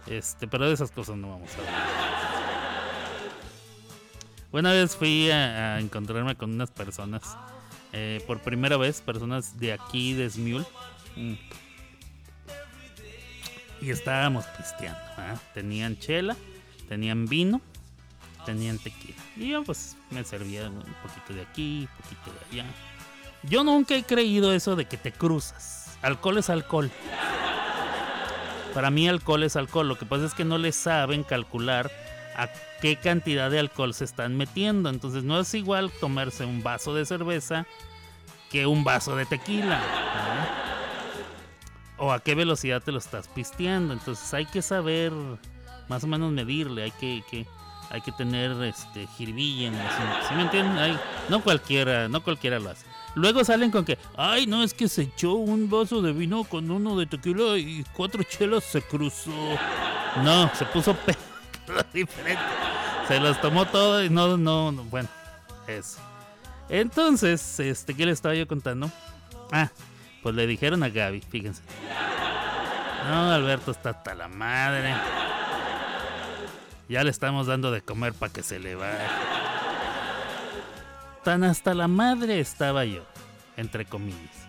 [0.06, 2.01] Este, pero de esas cosas no vamos a hablar.
[4.52, 7.22] Una vez fui a, a encontrarme con unas personas,
[7.94, 10.66] eh, por primera vez, personas de aquí, de Smule.
[11.16, 11.34] Mm.
[13.80, 15.00] Y estábamos pisteando.
[15.16, 15.36] ¿ah?
[15.54, 16.36] Tenían chela,
[16.86, 17.62] tenían vino,
[18.44, 19.16] tenían tequila.
[19.36, 22.70] Y yo pues me servía un poquito de aquí, un poquito de allá.
[23.44, 25.98] Yo nunca he creído eso de que te cruzas.
[26.02, 26.90] Alcohol es alcohol.
[28.74, 29.88] Para mí alcohol es alcohol.
[29.88, 31.90] Lo que pasa es que no le saben calcular
[32.36, 32.48] a
[32.80, 34.88] qué cantidad de alcohol se están metiendo.
[34.88, 37.66] Entonces no es igual tomarse un vaso de cerveza
[38.50, 39.80] que un vaso de tequila.
[41.98, 43.92] O a qué velocidad te lo estás pisteando.
[43.92, 45.12] Entonces hay que saber
[45.88, 46.84] más o menos medirle.
[46.84, 47.46] Hay que, que-
[47.90, 49.74] hay que tener este jiribilla en.
[50.28, 50.98] ¿Sí me entienden?
[51.28, 52.86] No cualquiera, no cualquiera lo hace.
[53.14, 56.70] Luego salen con que, ay, no, es que se echó un vaso de vino con
[56.70, 59.30] uno de tequila y cuatro chelas se cruzó.
[60.24, 60.96] No, se puso
[63.08, 65.08] Se las tomó todo y no, no, no, bueno,
[65.66, 65.98] eso.
[66.68, 68.90] Entonces, este, ¿qué le estaba yo contando?
[69.50, 69.68] Ah,
[70.22, 71.62] pues le dijeron a Gaby, fíjense.
[73.08, 74.94] No, Alberto está hasta la madre.
[76.88, 79.10] Ya le estamos dando de comer para que se le vaya.
[81.24, 83.02] Tan hasta la madre estaba yo,
[83.56, 84.48] entre comillas,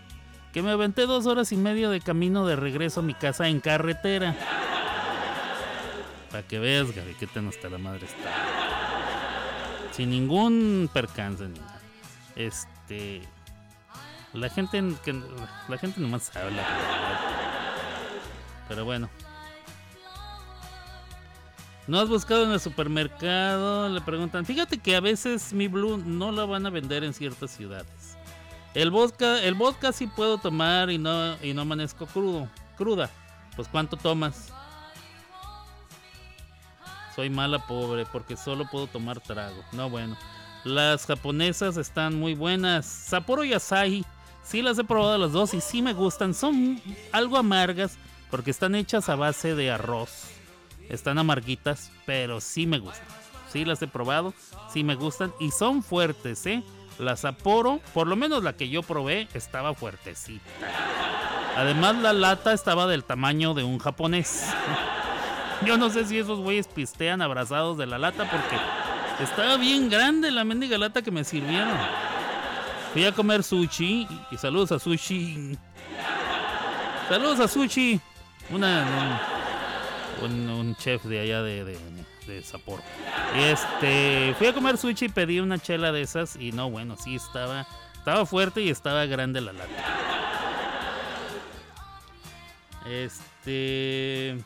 [0.51, 3.59] que me aventé dos horas y media de camino de regreso a mi casa en
[3.59, 4.35] carretera.
[6.33, 8.31] Para que veas, Gaby, qué tan hasta la madre está.
[9.91, 11.47] Sin ningún percance.
[12.35, 13.21] Este.
[14.33, 16.63] La gente que la gente nomás habla.
[18.67, 19.11] Pero bueno.
[21.85, 23.89] ¿No has buscado en el supermercado?
[23.89, 24.43] Le preguntan.
[24.43, 28.17] Fíjate que a veces mi Blue no la van a vender en ciertas ciudades.
[28.73, 33.11] El vodka, el vodka sí puedo tomar y no, y no amanezco crudo, cruda.
[33.55, 34.52] Pues ¿cuánto tomas?
[37.15, 39.63] Soy mala pobre porque solo puedo tomar trago.
[39.71, 40.17] No bueno.
[40.63, 42.85] Las japonesas están muy buenas.
[42.85, 44.05] Sapporo y Asahi.
[44.43, 46.33] Sí las he probado las dos y sí me gustan.
[46.33, 47.97] Son algo amargas
[48.31, 50.25] porque están hechas a base de arroz.
[50.89, 53.07] Están amarguitas, pero sí me gustan.
[53.51, 54.33] Sí las he probado,
[54.71, 56.63] sí me gustan y son fuertes, ¿eh?
[56.97, 60.43] La Sapporo, por lo menos la que yo probé, estaba fuertecita.
[61.55, 64.51] Además la lata estaba del tamaño de un japonés.
[65.65, 68.57] Yo no sé si esos güeyes pistean abrazados de la lata porque
[69.23, 71.77] estaba bien grande la mendiga lata que me sirvieron.
[72.93, 75.57] Fui a comer sushi y saludos a sushi.
[77.09, 77.99] Saludos a sushi.
[78.49, 79.19] Una,
[80.21, 81.77] un, chef de allá de, de,
[82.27, 82.39] de
[83.35, 87.15] este, fui a comer sushi y pedí una chela de esas y no, bueno, sí
[87.15, 87.65] estaba,
[87.97, 89.71] estaba fuerte y estaba grande la lata.
[92.85, 94.37] Este,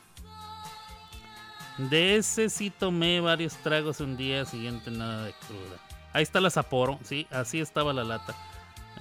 [1.77, 5.77] de ese sí tomé varios tragos un día siguiente, nada de cruda.
[6.13, 8.35] Ahí está la Sapporo, sí, así estaba la lata.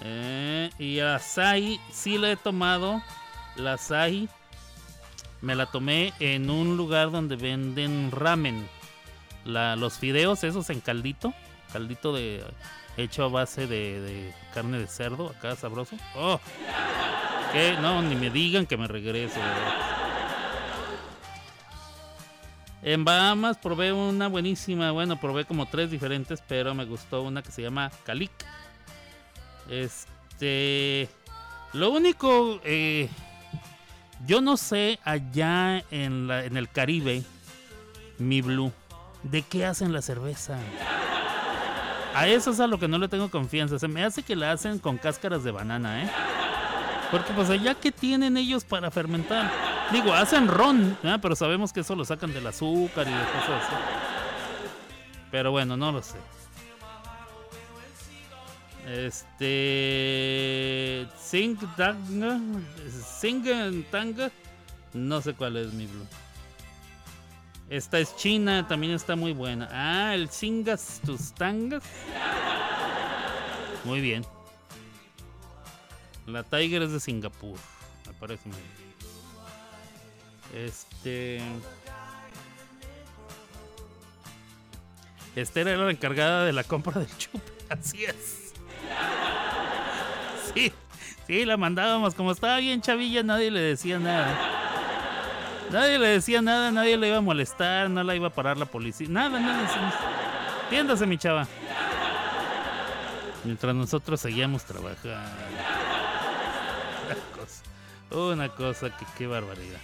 [0.00, 3.02] Eh, y Asahi sí la he tomado.
[3.56, 4.28] La Asahi
[5.40, 8.68] me la tomé en un lugar donde venden ramen.
[9.44, 11.32] Los fideos esos en caldito.
[11.72, 12.44] Caldito de
[12.96, 15.96] hecho a base de, carne de cerdo, acá sabroso.
[16.16, 16.40] Oh,
[17.52, 19.38] que no, ni me digan que me regreso.
[19.38, 20.15] verdad.
[22.86, 27.50] En Bahamas probé una buenísima, bueno, probé como tres diferentes, pero me gustó una que
[27.50, 28.30] se llama Calic.
[29.68, 31.08] Este,
[31.72, 33.08] lo único, eh,
[34.24, 37.24] yo no sé allá en, en el Caribe,
[38.18, 38.72] mi Blue,
[39.24, 40.56] ¿de qué hacen la cerveza?
[42.14, 43.80] A eso es a lo que no le tengo confianza.
[43.80, 46.10] Se me hace que la hacen con cáscaras de banana, ¿eh?
[47.10, 49.75] Porque pues allá que tienen ellos para fermentar.
[49.92, 51.16] Digo, hacen ron, ¿eh?
[51.22, 53.76] pero sabemos que eso lo sacan del azúcar y de cosas así.
[55.30, 56.16] Pero bueno, no lo sé.
[58.86, 59.46] Este.
[61.18, 62.40] Sing Tanga.
[63.20, 64.30] Sing Tanga.
[64.92, 66.06] No sé cuál es mi blue.
[67.68, 69.68] Esta es china, también está muy buena.
[69.72, 71.82] Ah, el Singas tus tangas.
[73.84, 74.24] Muy bien.
[76.26, 77.58] La Tiger es de Singapur.
[78.06, 78.85] Me parece muy bien.
[80.64, 81.42] Este.
[85.34, 87.52] Esther era la encargada de la compra del chupe.
[87.68, 88.54] Así es.
[90.54, 90.72] Sí,
[91.26, 92.14] sí, la mandábamos.
[92.14, 94.34] Como estaba bien chavilla, nadie le decía nada.
[95.70, 98.64] Nadie le decía nada, nadie le iba a molestar, no la iba a parar la
[98.66, 99.08] policía.
[99.10, 99.68] Nada, nada.
[100.70, 101.46] Tiéndase, mi chava.
[103.44, 105.18] Mientras nosotros seguíamos trabajando.
[107.04, 107.62] Una cosa,
[108.10, 109.80] una cosa que qué barbaridad.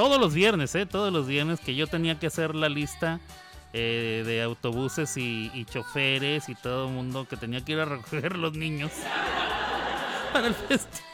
[0.00, 0.86] Todos los viernes, ¿eh?
[0.86, 3.20] Todos los viernes que yo tenía que hacer la lista
[3.74, 8.38] eh, de autobuses y, choferes y todo el mundo que tenía que ir a recoger
[8.38, 8.92] los niños
[10.32, 11.04] para el festival.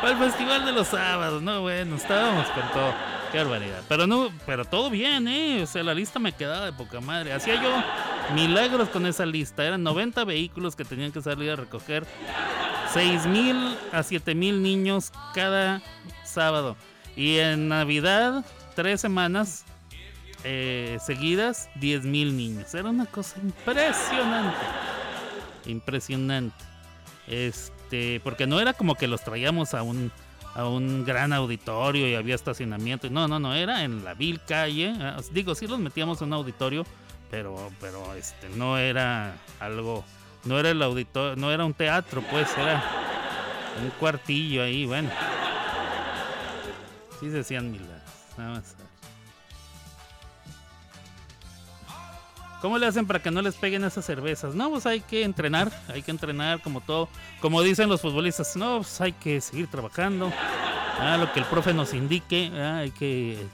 [0.00, 2.94] Para el festival de los sábados, no, bueno, estábamos con todo.
[3.32, 3.82] Qué barbaridad.
[3.88, 5.64] Pero no, pero todo bien, eh.
[5.64, 7.32] O sea, la lista me quedaba de poca madre.
[7.32, 7.82] Hacía yo
[8.32, 9.64] milagros con esa lista.
[9.64, 12.06] Eran 90 vehículos que tenían que salir a recoger
[12.92, 15.82] 6 mil a 7 mil niños cada
[16.22, 16.76] sábado.
[17.16, 18.44] Y en Navidad,
[18.74, 19.64] tres semanas
[20.44, 22.72] eh, seguidas, 10 mil niños.
[22.74, 24.56] Era una cosa impresionante.
[25.66, 26.56] Impresionante.
[27.26, 30.10] Este, porque no era como que los traíamos a un,
[30.54, 33.10] a un gran auditorio y había estacionamiento.
[33.10, 34.94] No, no, no, era en la vil calle.
[35.00, 36.84] ah, Digo, sí los metíamos en un auditorio,
[37.30, 40.04] pero, pero este, no era algo,
[40.44, 42.82] no era el auditorio, no era un teatro, pues era
[43.82, 45.10] un cuartillo ahí, bueno.
[47.20, 48.00] Sí se hacían milagros,
[48.36, 48.74] nada más.
[52.60, 54.54] ¿Cómo le hacen para que no les peguen esas cervezas?
[54.54, 57.08] No, pues hay que entrenar, hay que entrenar como todo.
[57.40, 60.30] Como dicen los futbolistas, no, pues hay que seguir trabajando.
[60.98, 63.46] Ah, lo que el profe nos indique, ah, hay que,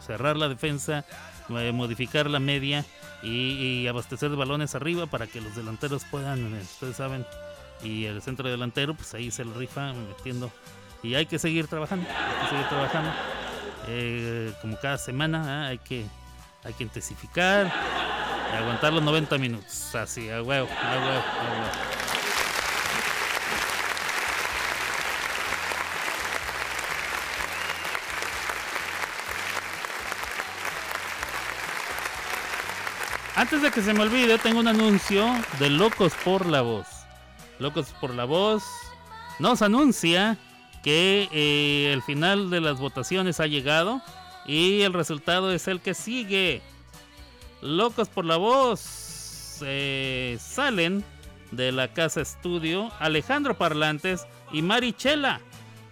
[0.00, 1.04] cerrar la defensa,
[1.48, 2.84] eh, modificar la media
[3.24, 7.26] y, y abastecer balones arriba para que los delanteros puedan, ustedes saben,
[7.82, 10.52] y el centro delantero, pues ahí se rifa metiendo.
[11.02, 13.10] Y hay que seguir trabajando, hay que seguir trabajando.
[13.88, 16.04] Eh, como cada semana, ah, hay que
[16.64, 17.72] hay que intensificar
[18.52, 19.94] y aguantar los 90 minutos.
[19.94, 21.96] Así, a huevo, a huevo, a huevo.
[33.36, 35.26] Antes de que se me olvide, tengo un anuncio
[35.58, 36.86] de Locos por la Voz.
[37.58, 38.64] Locos por la Voz
[39.38, 40.38] nos anuncia
[40.86, 44.00] que eh, el final de las votaciones ha llegado
[44.46, 46.62] y el resultado es el que sigue.
[47.60, 51.02] Locos por la Voz eh, salen
[51.50, 55.40] de la casa estudio Alejandro Parlantes y Marichela.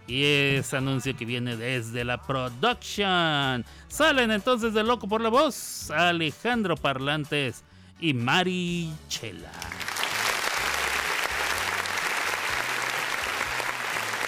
[0.06, 3.64] Y ese anuncio que viene desde la production.
[3.88, 7.64] Salen entonces de Loco por la Voz Alejandro Parlantes
[7.98, 9.50] y Marichela.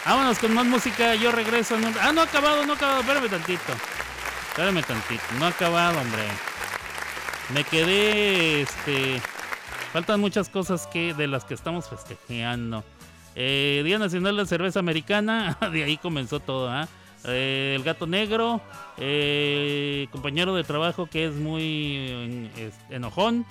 [0.06, 1.14] Vámonos con más música.
[1.16, 1.74] Yo regreso.
[1.76, 3.00] en un- Ah, no ha acabado, no ha acabado.
[3.00, 3.72] Espérame tantito.
[4.50, 5.22] Espérame tantito.
[5.38, 6.22] No ha acabado, hombre.
[7.52, 9.20] Me quedé, este...
[9.92, 12.84] Faltan muchas cosas que de las que estamos festejando.
[13.34, 16.88] Eh, Día Nacional de Cerveza Americana, de ahí comenzó todo, ¿ah?
[17.24, 18.60] Eh, el gato negro,
[18.98, 22.50] eh, compañero de trabajo que es muy
[22.90, 23.44] enojón.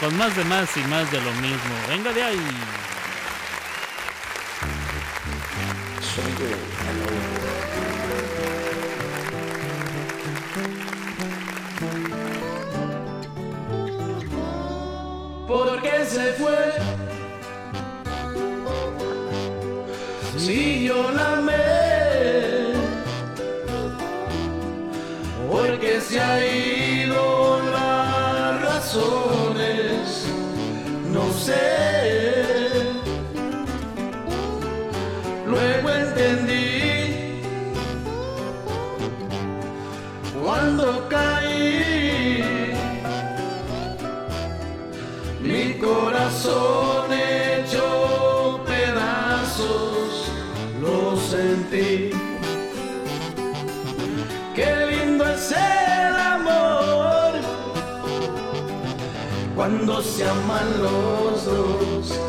[0.00, 1.74] con más de más y más de lo mismo.
[1.88, 2.40] Venga de ahí.
[15.46, 16.73] ¿Por qué se fue?
[20.84, 22.74] Si yo la amé,
[25.50, 30.26] porque se ha ido las razones,
[31.10, 32.92] no sé.
[35.46, 37.40] Luego entendí
[40.42, 42.74] cuando caí
[45.40, 47.10] mi corazón
[51.44, 52.10] sentí.
[54.54, 57.32] Qué lindo es el amor
[59.56, 62.20] cuando se aman los dos.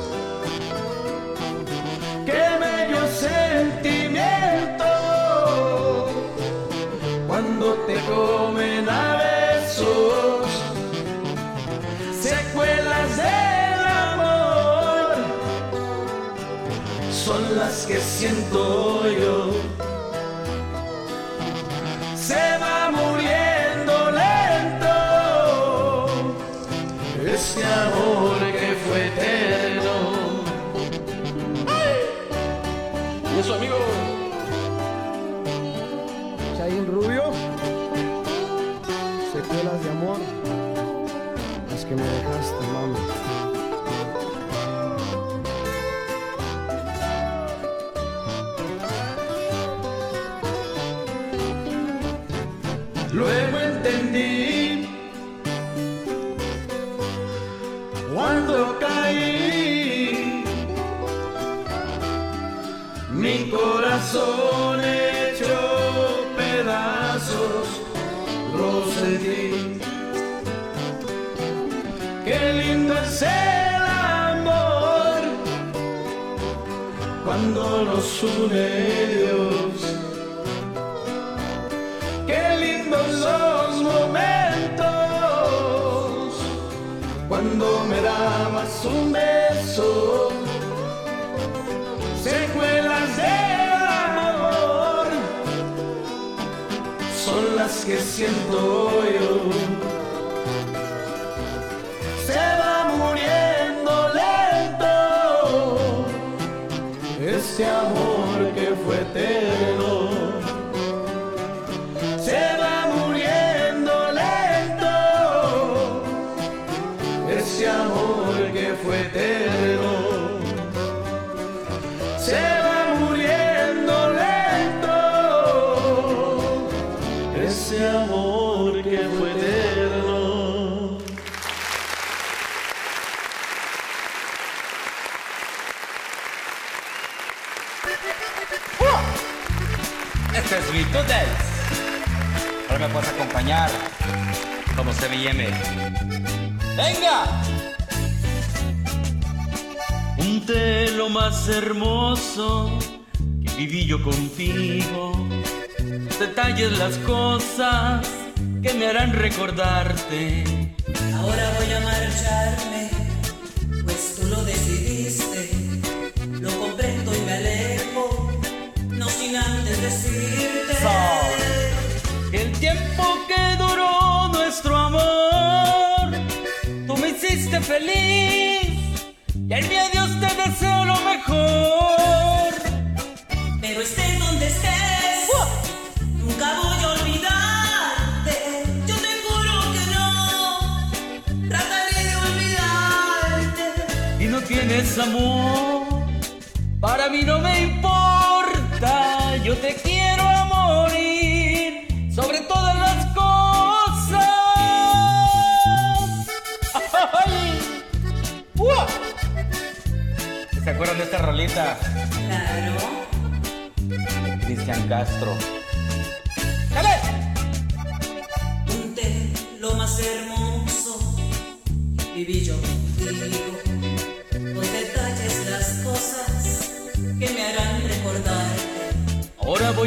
[2.26, 4.92] Qué bello sentimiento
[7.28, 9.15] cuando te comen a
[17.88, 19.52] que siento yo.
[22.16, 24.96] Se va muriendo lento
[27.26, 28.15] este amor.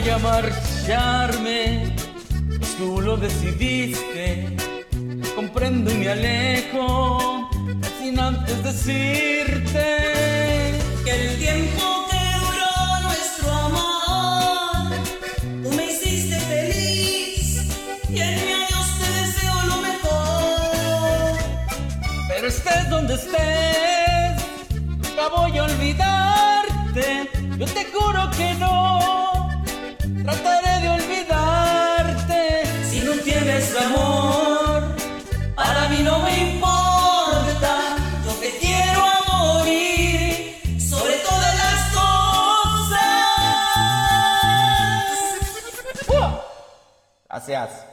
[0.01, 1.93] Voy a marcharme,
[2.57, 4.57] pues tú lo decidiste.
[5.35, 7.51] Comprendo y me alejo
[7.99, 9.83] sin antes decirte
[11.05, 14.95] que el tiempo que duró nuestro amor,
[15.65, 17.67] tú me hiciste feliz
[18.09, 21.39] y en mi ayo te deseo lo mejor.
[22.29, 24.47] Pero estés donde estés,
[24.79, 27.29] nunca voy a olvidarte.
[27.59, 28.88] Yo te juro que no.
[47.49, 47.88] Gracias.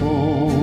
[0.00, 0.61] Bonito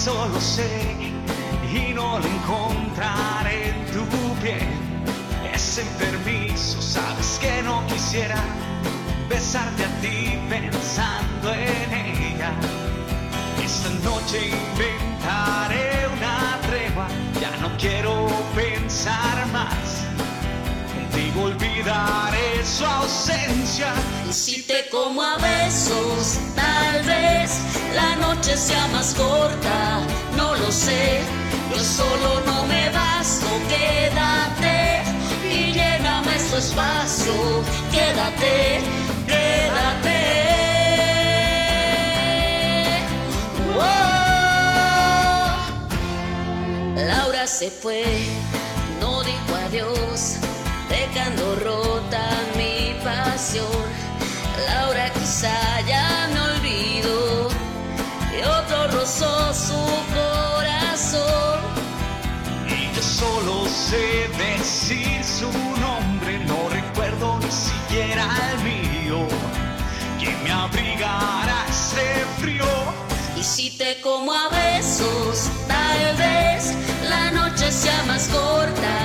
[0.00, 1.12] y eso lo sé,
[1.74, 4.06] y no lo encontraré en tu
[4.40, 4.66] piel.
[5.52, 8.42] Es enfermizo, sabes que no quisiera
[9.28, 12.52] besarte a ti pensando en ella.
[13.62, 17.06] Esta noche inventaré una tregua,
[17.38, 20.06] ya no quiero pensar más.
[20.94, 23.92] Contigo olvidaré su ausencia.
[24.28, 26.09] Y si te como a besos,
[28.00, 30.00] la noche sea más corta,
[30.36, 31.20] no lo sé.
[31.74, 35.02] Yo solo no me basto, quédate
[35.44, 37.32] y lléname su espacio.
[37.92, 38.80] Quédate,
[39.26, 40.18] quédate.
[47.10, 48.04] Laura se fue,
[49.00, 50.36] no dijo adiós,
[50.88, 52.24] dejando rota
[52.56, 53.86] mi pasión.
[54.68, 57.29] Laura quizá ya me olvidó
[58.44, 59.80] otro rozó su
[60.14, 61.60] corazón.
[62.68, 65.50] Y yo solo sé decir su
[65.80, 69.28] nombre, no recuerdo ni siquiera el mío.
[70.18, 72.64] ¿Quién me abrigará este frío?
[73.36, 76.74] Y si te como a besos, tal vez
[77.08, 78.96] la noche sea más corta,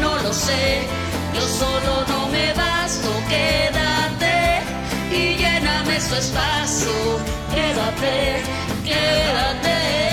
[0.00, 0.86] no lo sé.
[1.34, 4.62] Yo solo no me basto, quédate
[5.10, 6.90] y lléname su espacio.
[7.54, 8.42] Quédate,
[8.88, 9.68] quédate.
[9.68, 10.07] Puede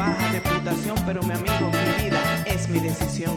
[0.00, 3.36] baja reputación, pero mi amigo, mi vida es mi decisión.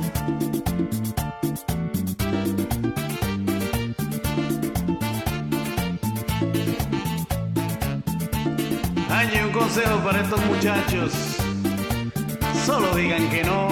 [9.10, 11.12] Hay un consejo para estos muchachos.
[12.66, 13.68] Solo digan que no.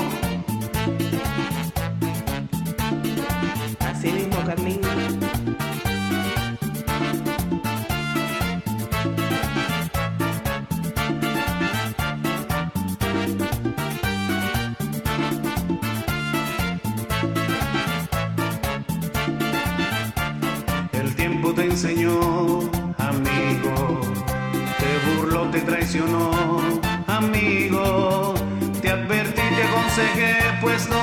[3.80, 5.31] Así mismo, Carlín.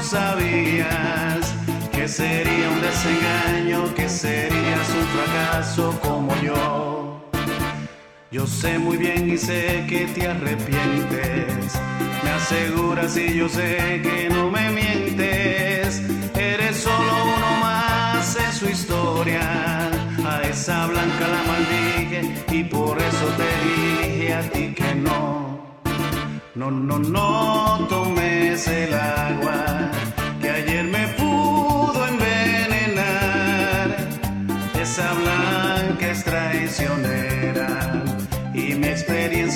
[0.09, 1.55] sabías
[1.93, 7.31] que sería un desengaño, que serías un fracaso como yo.
[8.31, 11.79] Yo sé muy bien y sé que te arrepientes.
[12.25, 16.03] Me aseguras y yo sé que no me mientes.
[16.35, 19.91] Eres solo uno más en su historia.
[20.25, 22.21] A esa blanca la maldije
[22.51, 25.59] y por eso te dije a ti que no.
[26.55, 27.58] No, no, no.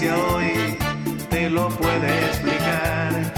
[0.02, 0.76] experiencia hoy
[1.30, 3.31] te lo puede explicar.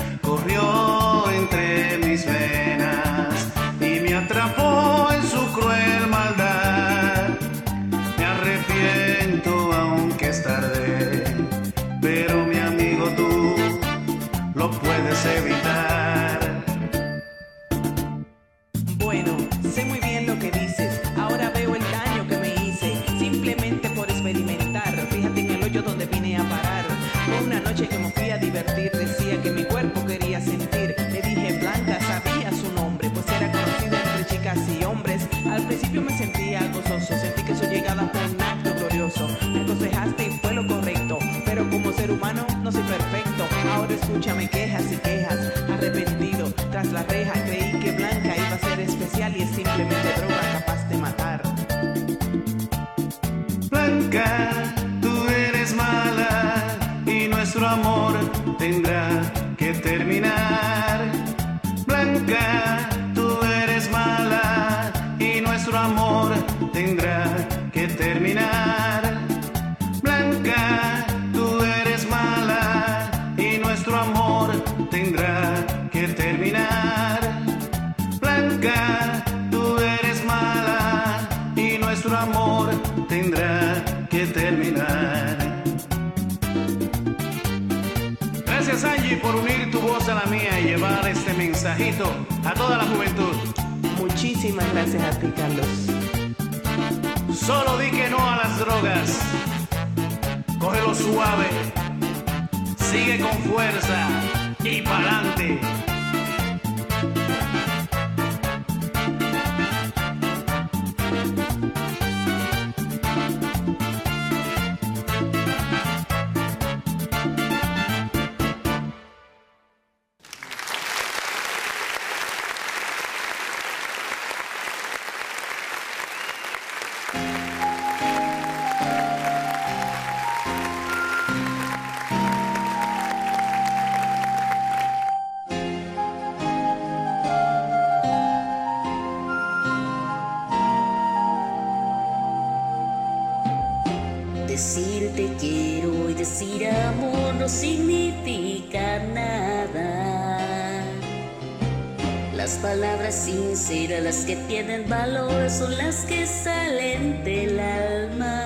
[153.04, 158.40] palabras sinceras, las que tienen valor, son las que salen del alma.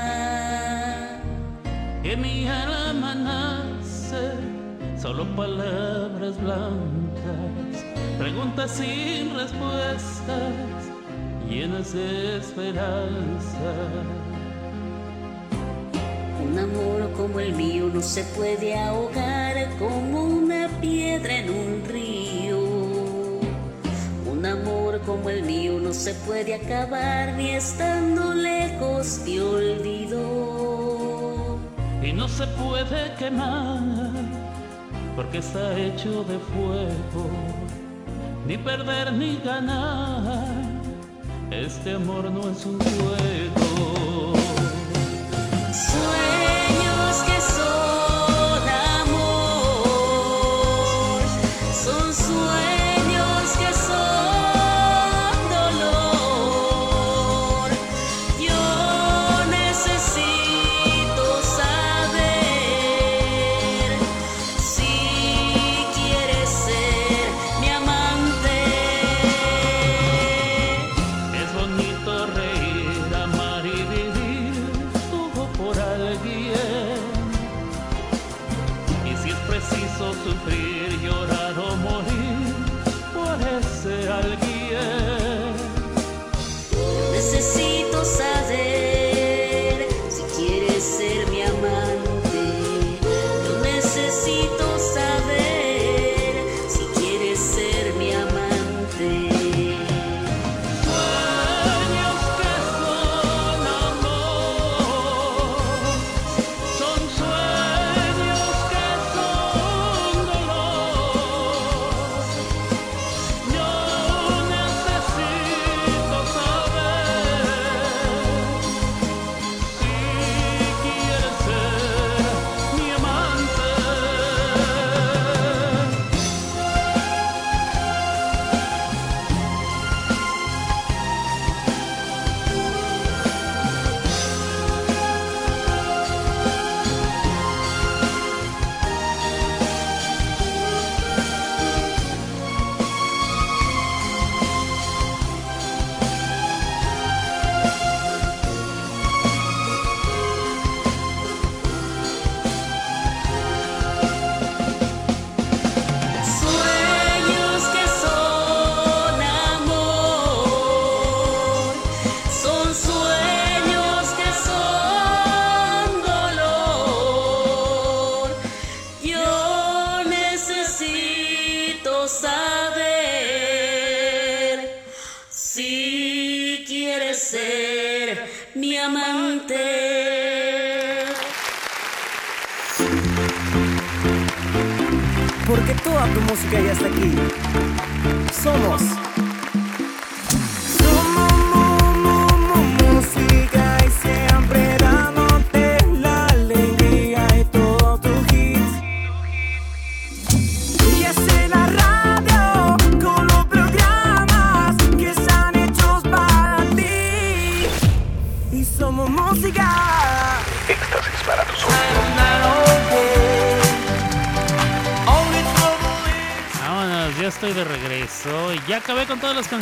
[2.02, 4.32] Que mi alma nace,
[5.00, 7.84] solo palabras blancas,
[8.18, 10.52] preguntas sin respuestas,
[11.48, 13.74] llenas de esperanza.
[16.42, 21.77] Un amor como el mío no se puede ahogar como una piedra en un
[25.08, 30.18] como el mío no se puede acabar ni estando lejos te olvido.
[32.02, 33.80] Y no se puede quemar
[35.16, 37.30] porque está hecho de fuego,
[38.46, 40.46] ni perder ni ganar,
[41.50, 44.34] este amor no es un juego.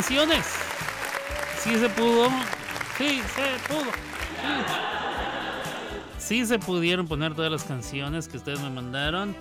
[0.07, 0.45] bendiciones.
[1.59, 2.29] Sí se pudo.
[2.97, 3.91] Sí, se pudo.
[6.17, 6.17] Sí.
[6.17, 9.35] sí se pudieron poner todas las canciones que ustedes me mandaron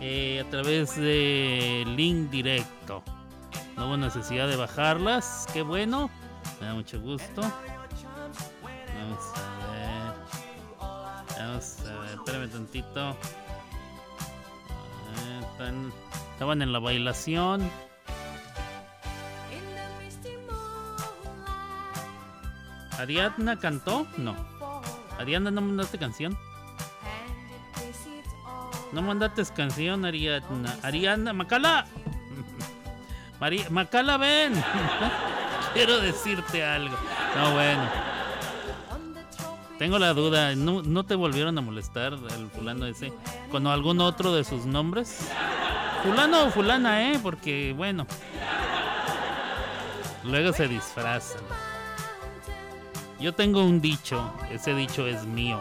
[0.00, 3.02] eh, a través de link directo.
[3.76, 5.46] No hubo necesidad de bajarlas.
[5.52, 6.10] Qué bueno.
[6.60, 7.40] Me da mucho gusto.
[8.94, 10.12] Vamos a ver.
[11.38, 12.14] Vamos a ver.
[12.14, 13.16] Espérame tantito.
[16.32, 17.70] Estaban en la bailación.
[22.98, 24.06] ¿Ariadna cantó?
[24.16, 24.36] No.
[25.18, 26.36] ¿Ariadna no mandaste canción?
[28.92, 30.76] No mandaste canción, Ariadna.
[30.82, 31.86] Ariadna, Macala.
[33.40, 34.52] María, Macala, ven.
[35.74, 36.96] Quiero decirte algo.
[37.36, 38.12] No, bueno.
[39.78, 43.12] Tengo la duda, ¿no, no te volvieron a molestar el fulano ese
[43.50, 45.28] con algún otro de sus nombres?
[46.04, 47.18] Fulano o fulana, ¿eh?
[47.22, 48.06] Porque, bueno.
[50.24, 51.42] Luego se disfrazan.
[53.22, 55.60] Yo tengo un dicho, ese dicho es mío.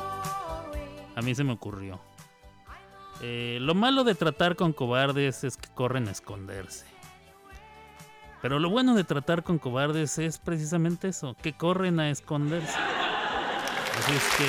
[1.16, 2.02] A mí se me ocurrió.
[3.22, 6.86] Eh, lo malo de tratar con cobardes es que corren a esconderse.
[8.42, 12.74] Pero lo bueno de tratar con cobardes es precisamente eso, que corren a esconderse.
[14.00, 14.46] Así es que...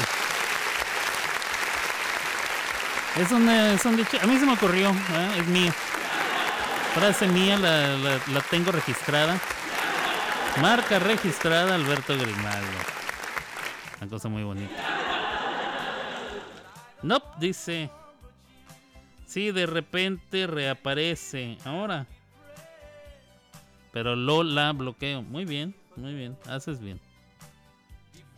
[3.23, 5.29] Es un, es un dicho, a mí se me ocurrió, ¿eh?
[5.39, 5.71] es mío.
[6.95, 9.39] Frase mía, la- la tengo registrada.
[10.63, 13.02] Marca registrada Alberto Grimaldo.
[14.03, 14.75] Una cosa muy bonita.
[17.05, 17.89] Nope, dice.
[19.27, 21.57] Sí, de repente reaparece.
[21.65, 22.07] Ahora.
[23.93, 25.23] Pero Lola bloqueo.
[25.23, 26.37] Muy bien, muy bien.
[26.49, 27.01] Haces bien.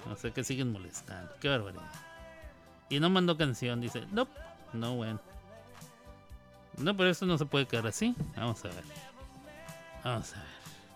[0.07, 1.33] No sé que siguen molestando.
[1.41, 1.91] Qué barbaridad.
[2.91, 4.05] Y no mandó canción, dice.
[4.13, 4.33] Nope.
[4.75, 5.19] No, bueno.
[6.77, 8.15] No, pero esto no se puede quedar así.
[8.37, 8.85] Vamos a ver.
[10.05, 10.49] Vamos a ver.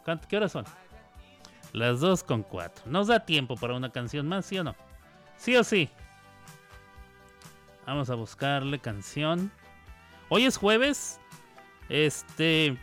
[0.05, 0.66] ¿Cuánto- ¿Qué horas son?
[1.73, 2.85] Las 2 con 4.
[2.86, 4.74] ¿Nos da tiempo para una canción más, sí o no?
[5.36, 5.90] ¿Sí o sí?
[7.86, 9.51] Vamos a buscarle canción.
[10.28, 11.20] Hoy es jueves.
[11.89, 12.77] Este.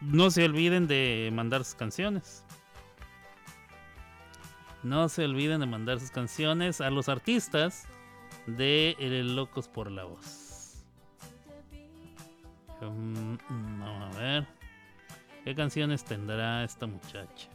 [0.00, 2.44] No se olviden de mandar sus canciones.
[4.82, 7.86] No se olviden de mandar sus canciones a los artistas
[8.46, 10.84] de Locos por la Voz.
[12.80, 14.46] Mm, mm, Vamos a ver.
[15.44, 17.48] ¿Qué canciones tendrá esta muchacha?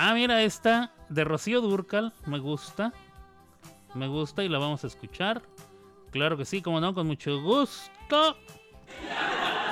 [0.00, 2.12] Ah, mira, esta de Rocío Durcal.
[2.24, 2.92] Me gusta.
[3.94, 5.42] Me gusta y la vamos a escuchar.
[6.12, 8.36] Claro que sí, como no, con mucho gusto.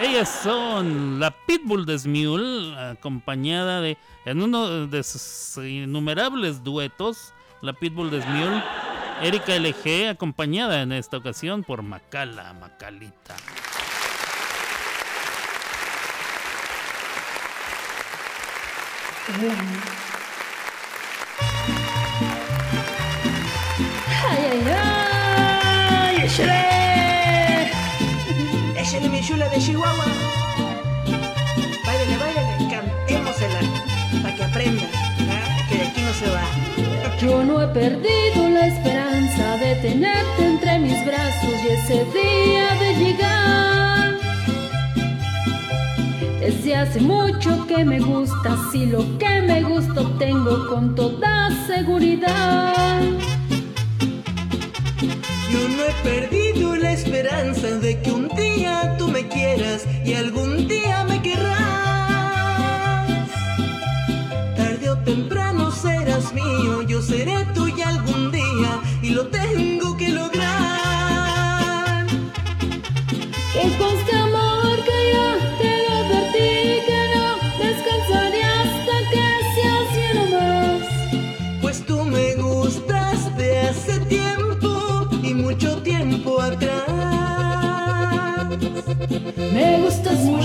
[0.01, 3.99] Ellas son la Pitbull de Smule, acompañada de.
[4.25, 7.33] En uno de sus innumerables duetos,
[7.63, 8.65] la Pitbull de Smule,
[9.23, 13.37] Erika LG, acompañada en esta ocasión por Macala, Macalita.
[29.27, 30.05] Échale mi chula de Chihuahua.
[31.85, 33.61] Báilale, báilale, cantémosela
[34.23, 34.85] para que aprenda,
[35.31, 35.67] ¿ah?
[35.69, 36.47] que de aquí no se va.
[37.21, 42.95] Yo no he perdido la esperanza de tenerte entre mis brazos y ese día de
[43.05, 44.15] llegar.
[46.41, 53.03] Desde hace mucho que me gustas y lo que me gusta tengo con toda seguridad.
[55.51, 56.46] Yo no he perdido
[56.97, 61.59] esperanza de que un día tú me quieras y algún día me querrás.
[64.57, 69.96] Tarde o temprano serás mío, yo seré tuya algún día y lo tengo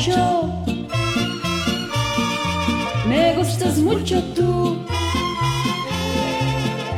[0.01, 0.49] mucho,
[3.07, 4.83] me gustas mucho tú.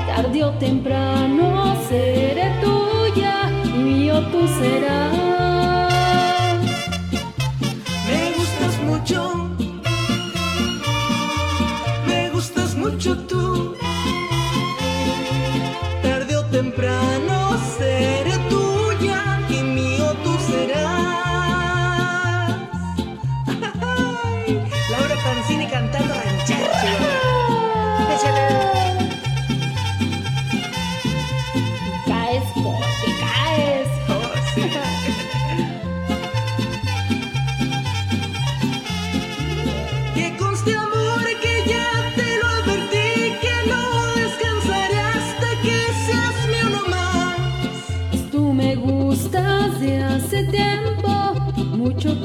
[0.07, 5.42] Tarde o temprano seré tuya mío tú serás.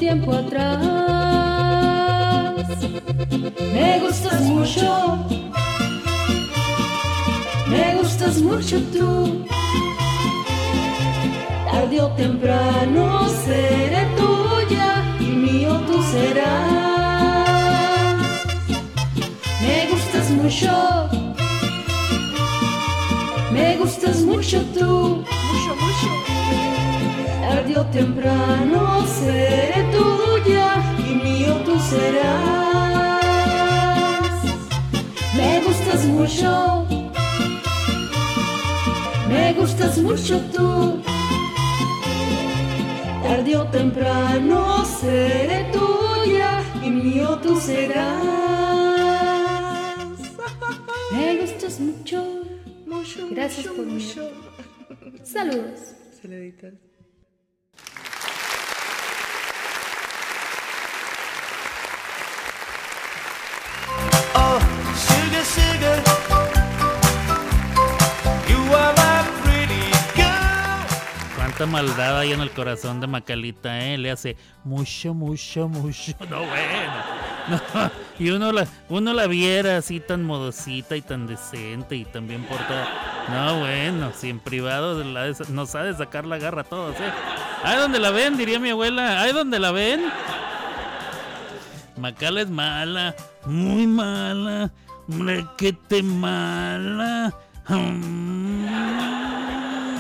[0.09, 0.81] Tiempo atrás.
[3.75, 5.19] Me gustas mucho,
[7.67, 9.45] me gustas mucho tú.
[11.71, 16.57] Tarde o temprano seré tuya y mío tú serás.
[19.61, 20.73] Me gustas mucho,
[23.53, 25.23] me gustas mucho tú.
[25.49, 26.78] Mucho, mucho.
[27.79, 33.23] Tarde o temprano seré tuya y mío tú serás.
[35.37, 36.87] Me gustas mucho,
[39.29, 41.01] me gustas mucho tú.
[43.23, 48.09] Tarde o temprano seré tuya y mío tú serás.
[51.13, 52.43] Me gustas mucho,
[52.87, 53.29] mucho.
[53.31, 54.33] Gracias por mucho.
[55.23, 55.95] Saludos.
[56.21, 56.88] Saluditos.
[71.59, 73.99] Cuánta maldad hay en el corazón de Macalita, ¿eh?
[73.99, 76.13] Le hace mucho, mucho, mucho.
[76.31, 76.93] No, bueno.
[77.49, 77.91] No,
[78.21, 82.45] Y uno la, uno la viera así tan modosita y tan decente y tan bien
[82.45, 82.87] portada.
[83.29, 87.11] No, bueno, si en privado nos ha de sacar la garra a todos, ¿eh?
[87.65, 89.21] Ahí donde la ven, diría mi abuela.
[89.21, 90.05] Ahí donde la ven.
[91.97, 93.17] Macala es mala,
[93.47, 94.71] muy mala,
[95.89, 97.35] te mala.
[97.69, 98.65] Mm,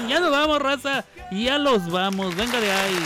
[0.09, 1.05] Ya nos vamos, raza.
[1.31, 2.35] Ya los vamos.
[2.35, 2.99] Venga de ahí.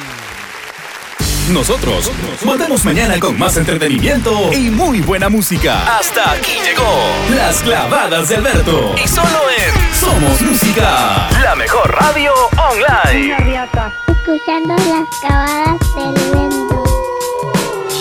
[1.51, 2.11] Nosotros
[2.45, 5.99] volvemos mañana con más entretenimiento y muy buena música.
[5.99, 8.95] Hasta aquí llegó Las Clavadas de Alberto.
[9.03, 12.33] Y solo en Somos Música, la mejor radio
[12.73, 13.35] online.
[14.07, 16.85] Escuchando las clavadas del viento.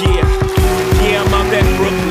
[0.01, 0.27] Yeah,
[1.01, 2.10] yeah, at Brooklyn.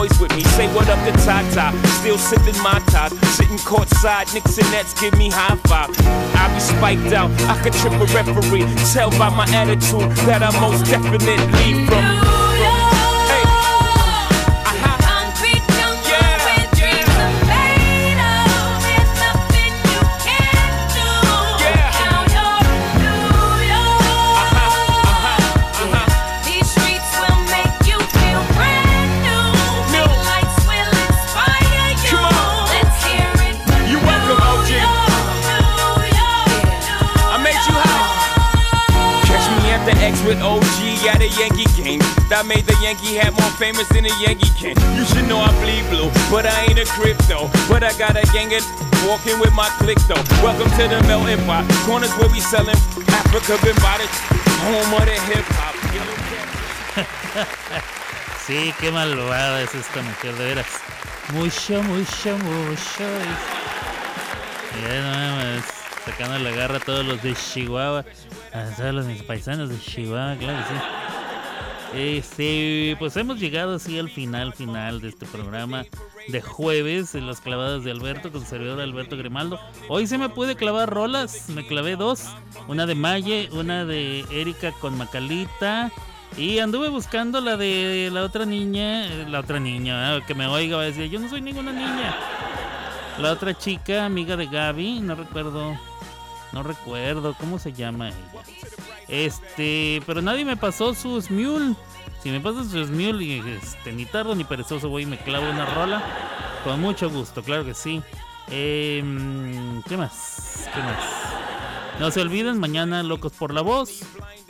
[0.19, 0.43] with me.
[0.43, 3.11] Say what up to Tata, still sipping my top.
[3.37, 5.89] Sitting courtside, Knicks and Nets give me high five.
[6.35, 8.65] I be spiked out, I could trip a referee.
[8.93, 12.40] Tell by my attitude that I most definitely from.
[41.21, 42.01] A Yankee game.
[42.33, 44.73] That made the Yankee hat more famous than a Yankee can.
[44.97, 47.45] You should know I bleed blue, but I ain't a crypto.
[47.69, 48.65] But I got a gang of
[49.05, 50.17] walking with my click though.
[50.41, 51.69] Welcome to the melting pot.
[51.85, 52.73] Corners where we selling
[53.13, 54.09] Africa been by the
[54.65, 55.77] home of the hip hop.
[58.47, 60.65] Sí, qué malvada es esta mujer, de veras.
[61.33, 63.05] Mucho, mucho, mucho.
[64.81, 65.63] Mames,
[66.03, 68.03] sacando la garra a todos los de Chihuahua.
[68.53, 71.00] A todos los mis paisanos de Chihuahua, claro que sí.
[71.93, 75.85] Este, pues hemos llegado así al final, final de este programa
[76.29, 79.59] de jueves en las clavadas de Alberto con su servidor Alberto Grimaldo.
[79.89, 82.29] Hoy se me pude clavar rolas, me clavé dos,
[82.69, 85.91] una de Maye, una de Erika con Macalita
[86.37, 90.77] y anduve buscando la de la otra niña, la otra niña, ah, que me oiga
[90.77, 92.15] va a decir, yo no soy ninguna niña.
[93.19, 95.77] La otra chica, amiga de Gaby, no recuerdo,
[96.53, 98.43] no recuerdo cómo se llama ella.
[99.11, 101.75] Este, pero nadie me pasó su Smule.
[102.23, 105.49] Si me pasas su Smule, y, este, ni tardo ni perezoso voy y me clavo
[105.49, 106.01] una rola.
[106.63, 108.01] Con mucho gusto, claro que sí.
[108.49, 110.69] Em, ¿Qué más?
[110.73, 111.03] ¿Qué más?
[111.99, 114.01] No se olviden, mañana Locos por la Voz.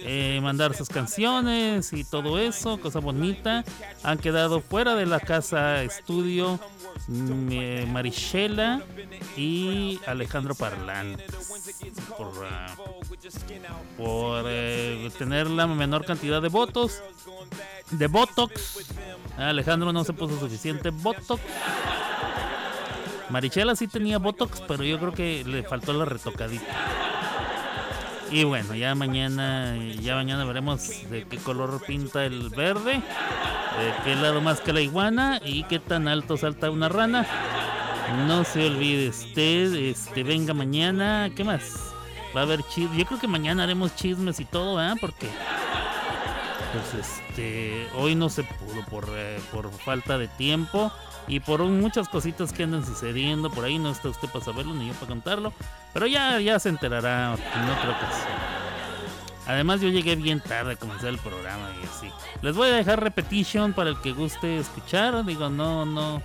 [0.03, 3.64] Eh, mandar sus canciones y todo eso, cosa bonita.
[4.03, 6.60] Han quedado fuera de la casa estudio
[7.07, 8.82] mm, eh, Marichela
[9.38, 11.26] y Alejandro Parlantes
[12.18, 12.76] por, ah,
[13.98, 17.02] por eh, tener la menor cantidad de votos
[17.91, 18.91] de Botox.
[19.38, 21.41] Alejandro no se puso suficiente Botox.
[23.30, 27.20] Marichela sí tenía Botox, pero yo creo que le faltó la retocadita.
[28.31, 34.15] Y bueno, ya mañana, ya mañana veremos de qué color pinta el verde, de qué
[34.15, 37.27] lado más que la iguana y qué tan alto salta una rana.
[38.25, 41.93] No se olvide usted, este, venga mañana, ¿qué más?
[42.33, 44.95] Va a haber chismes, yo creo que mañana haremos chismes y todo, ¿verdad?
[45.01, 45.27] Porque
[46.71, 50.89] pues este, hoy no se pudo por, eh, por falta de tiempo
[51.31, 53.79] y por muchas cositas que andan sucediendo por ahí.
[53.79, 55.53] No está usted para saberlo ni yo para contarlo,
[55.93, 58.61] pero ya, ya se enterará en otra ocasión.
[59.47, 62.11] Además, yo llegué bien tarde a comenzar el programa y así.
[62.41, 65.23] Les voy a dejar repetition para el que guste escuchar.
[65.25, 66.21] Digo, no, no.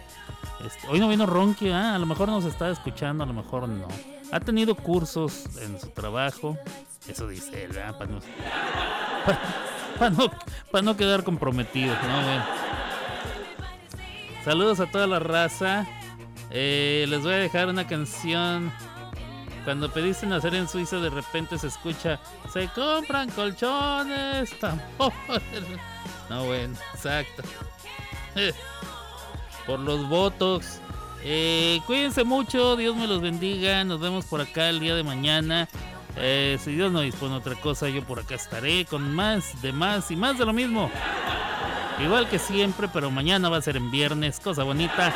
[0.65, 1.95] este, hoy no vino Ronky, ¿ah?
[1.95, 3.87] a lo mejor nos está escuchando, a lo mejor no.
[4.33, 6.59] Ha tenido cursos en su trabajo.
[7.07, 7.97] Eso dice él, ¿verdad?
[7.97, 8.19] Para no,
[9.99, 10.33] para no,
[10.73, 11.95] para no quedar comprometido.
[11.95, 12.23] ¿no?
[12.23, 12.45] Bueno.
[14.47, 15.89] Saludos a toda la raza.
[16.53, 18.73] Eh, les voy a dejar una canción.
[19.65, 22.21] Cuando pediste nacer en Suiza, de repente se escucha:
[22.53, 25.43] Se compran colchones, tambores.
[26.31, 27.43] No, bueno, exacto.
[29.67, 30.79] Por los votos.
[31.25, 33.83] Eh, cuídense mucho, Dios me los bendiga.
[33.83, 35.69] Nos vemos por acá el día de mañana.
[36.19, 40.09] Eh, si Dios no dispone otra cosa, yo por acá estaré con más, de más
[40.13, 40.89] y más de lo mismo.
[41.99, 45.15] Igual que siempre, pero mañana va a ser en viernes, cosa bonita.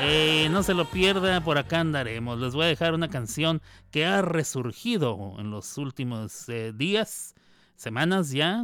[0.00, 2.38] Eh, no se lo pierda, por acá andaremos.
[2.38, 3.60] Les voy a dejar una canción
[3.90, 7.34] que ha resurgido en los últimos eh, días,
[7.74, 8.62] semanas ya,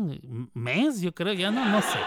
[0.55, 1.99] mes, yo creo, ya no, no sé.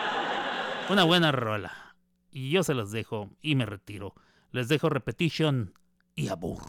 [0.90, 1.96] Una buena rola.
[2.32, 4.14] Y yo se las dejo y me retiro.
[4.52, 5.74] Les dejo repetition
[6.16, 6.62] y abur.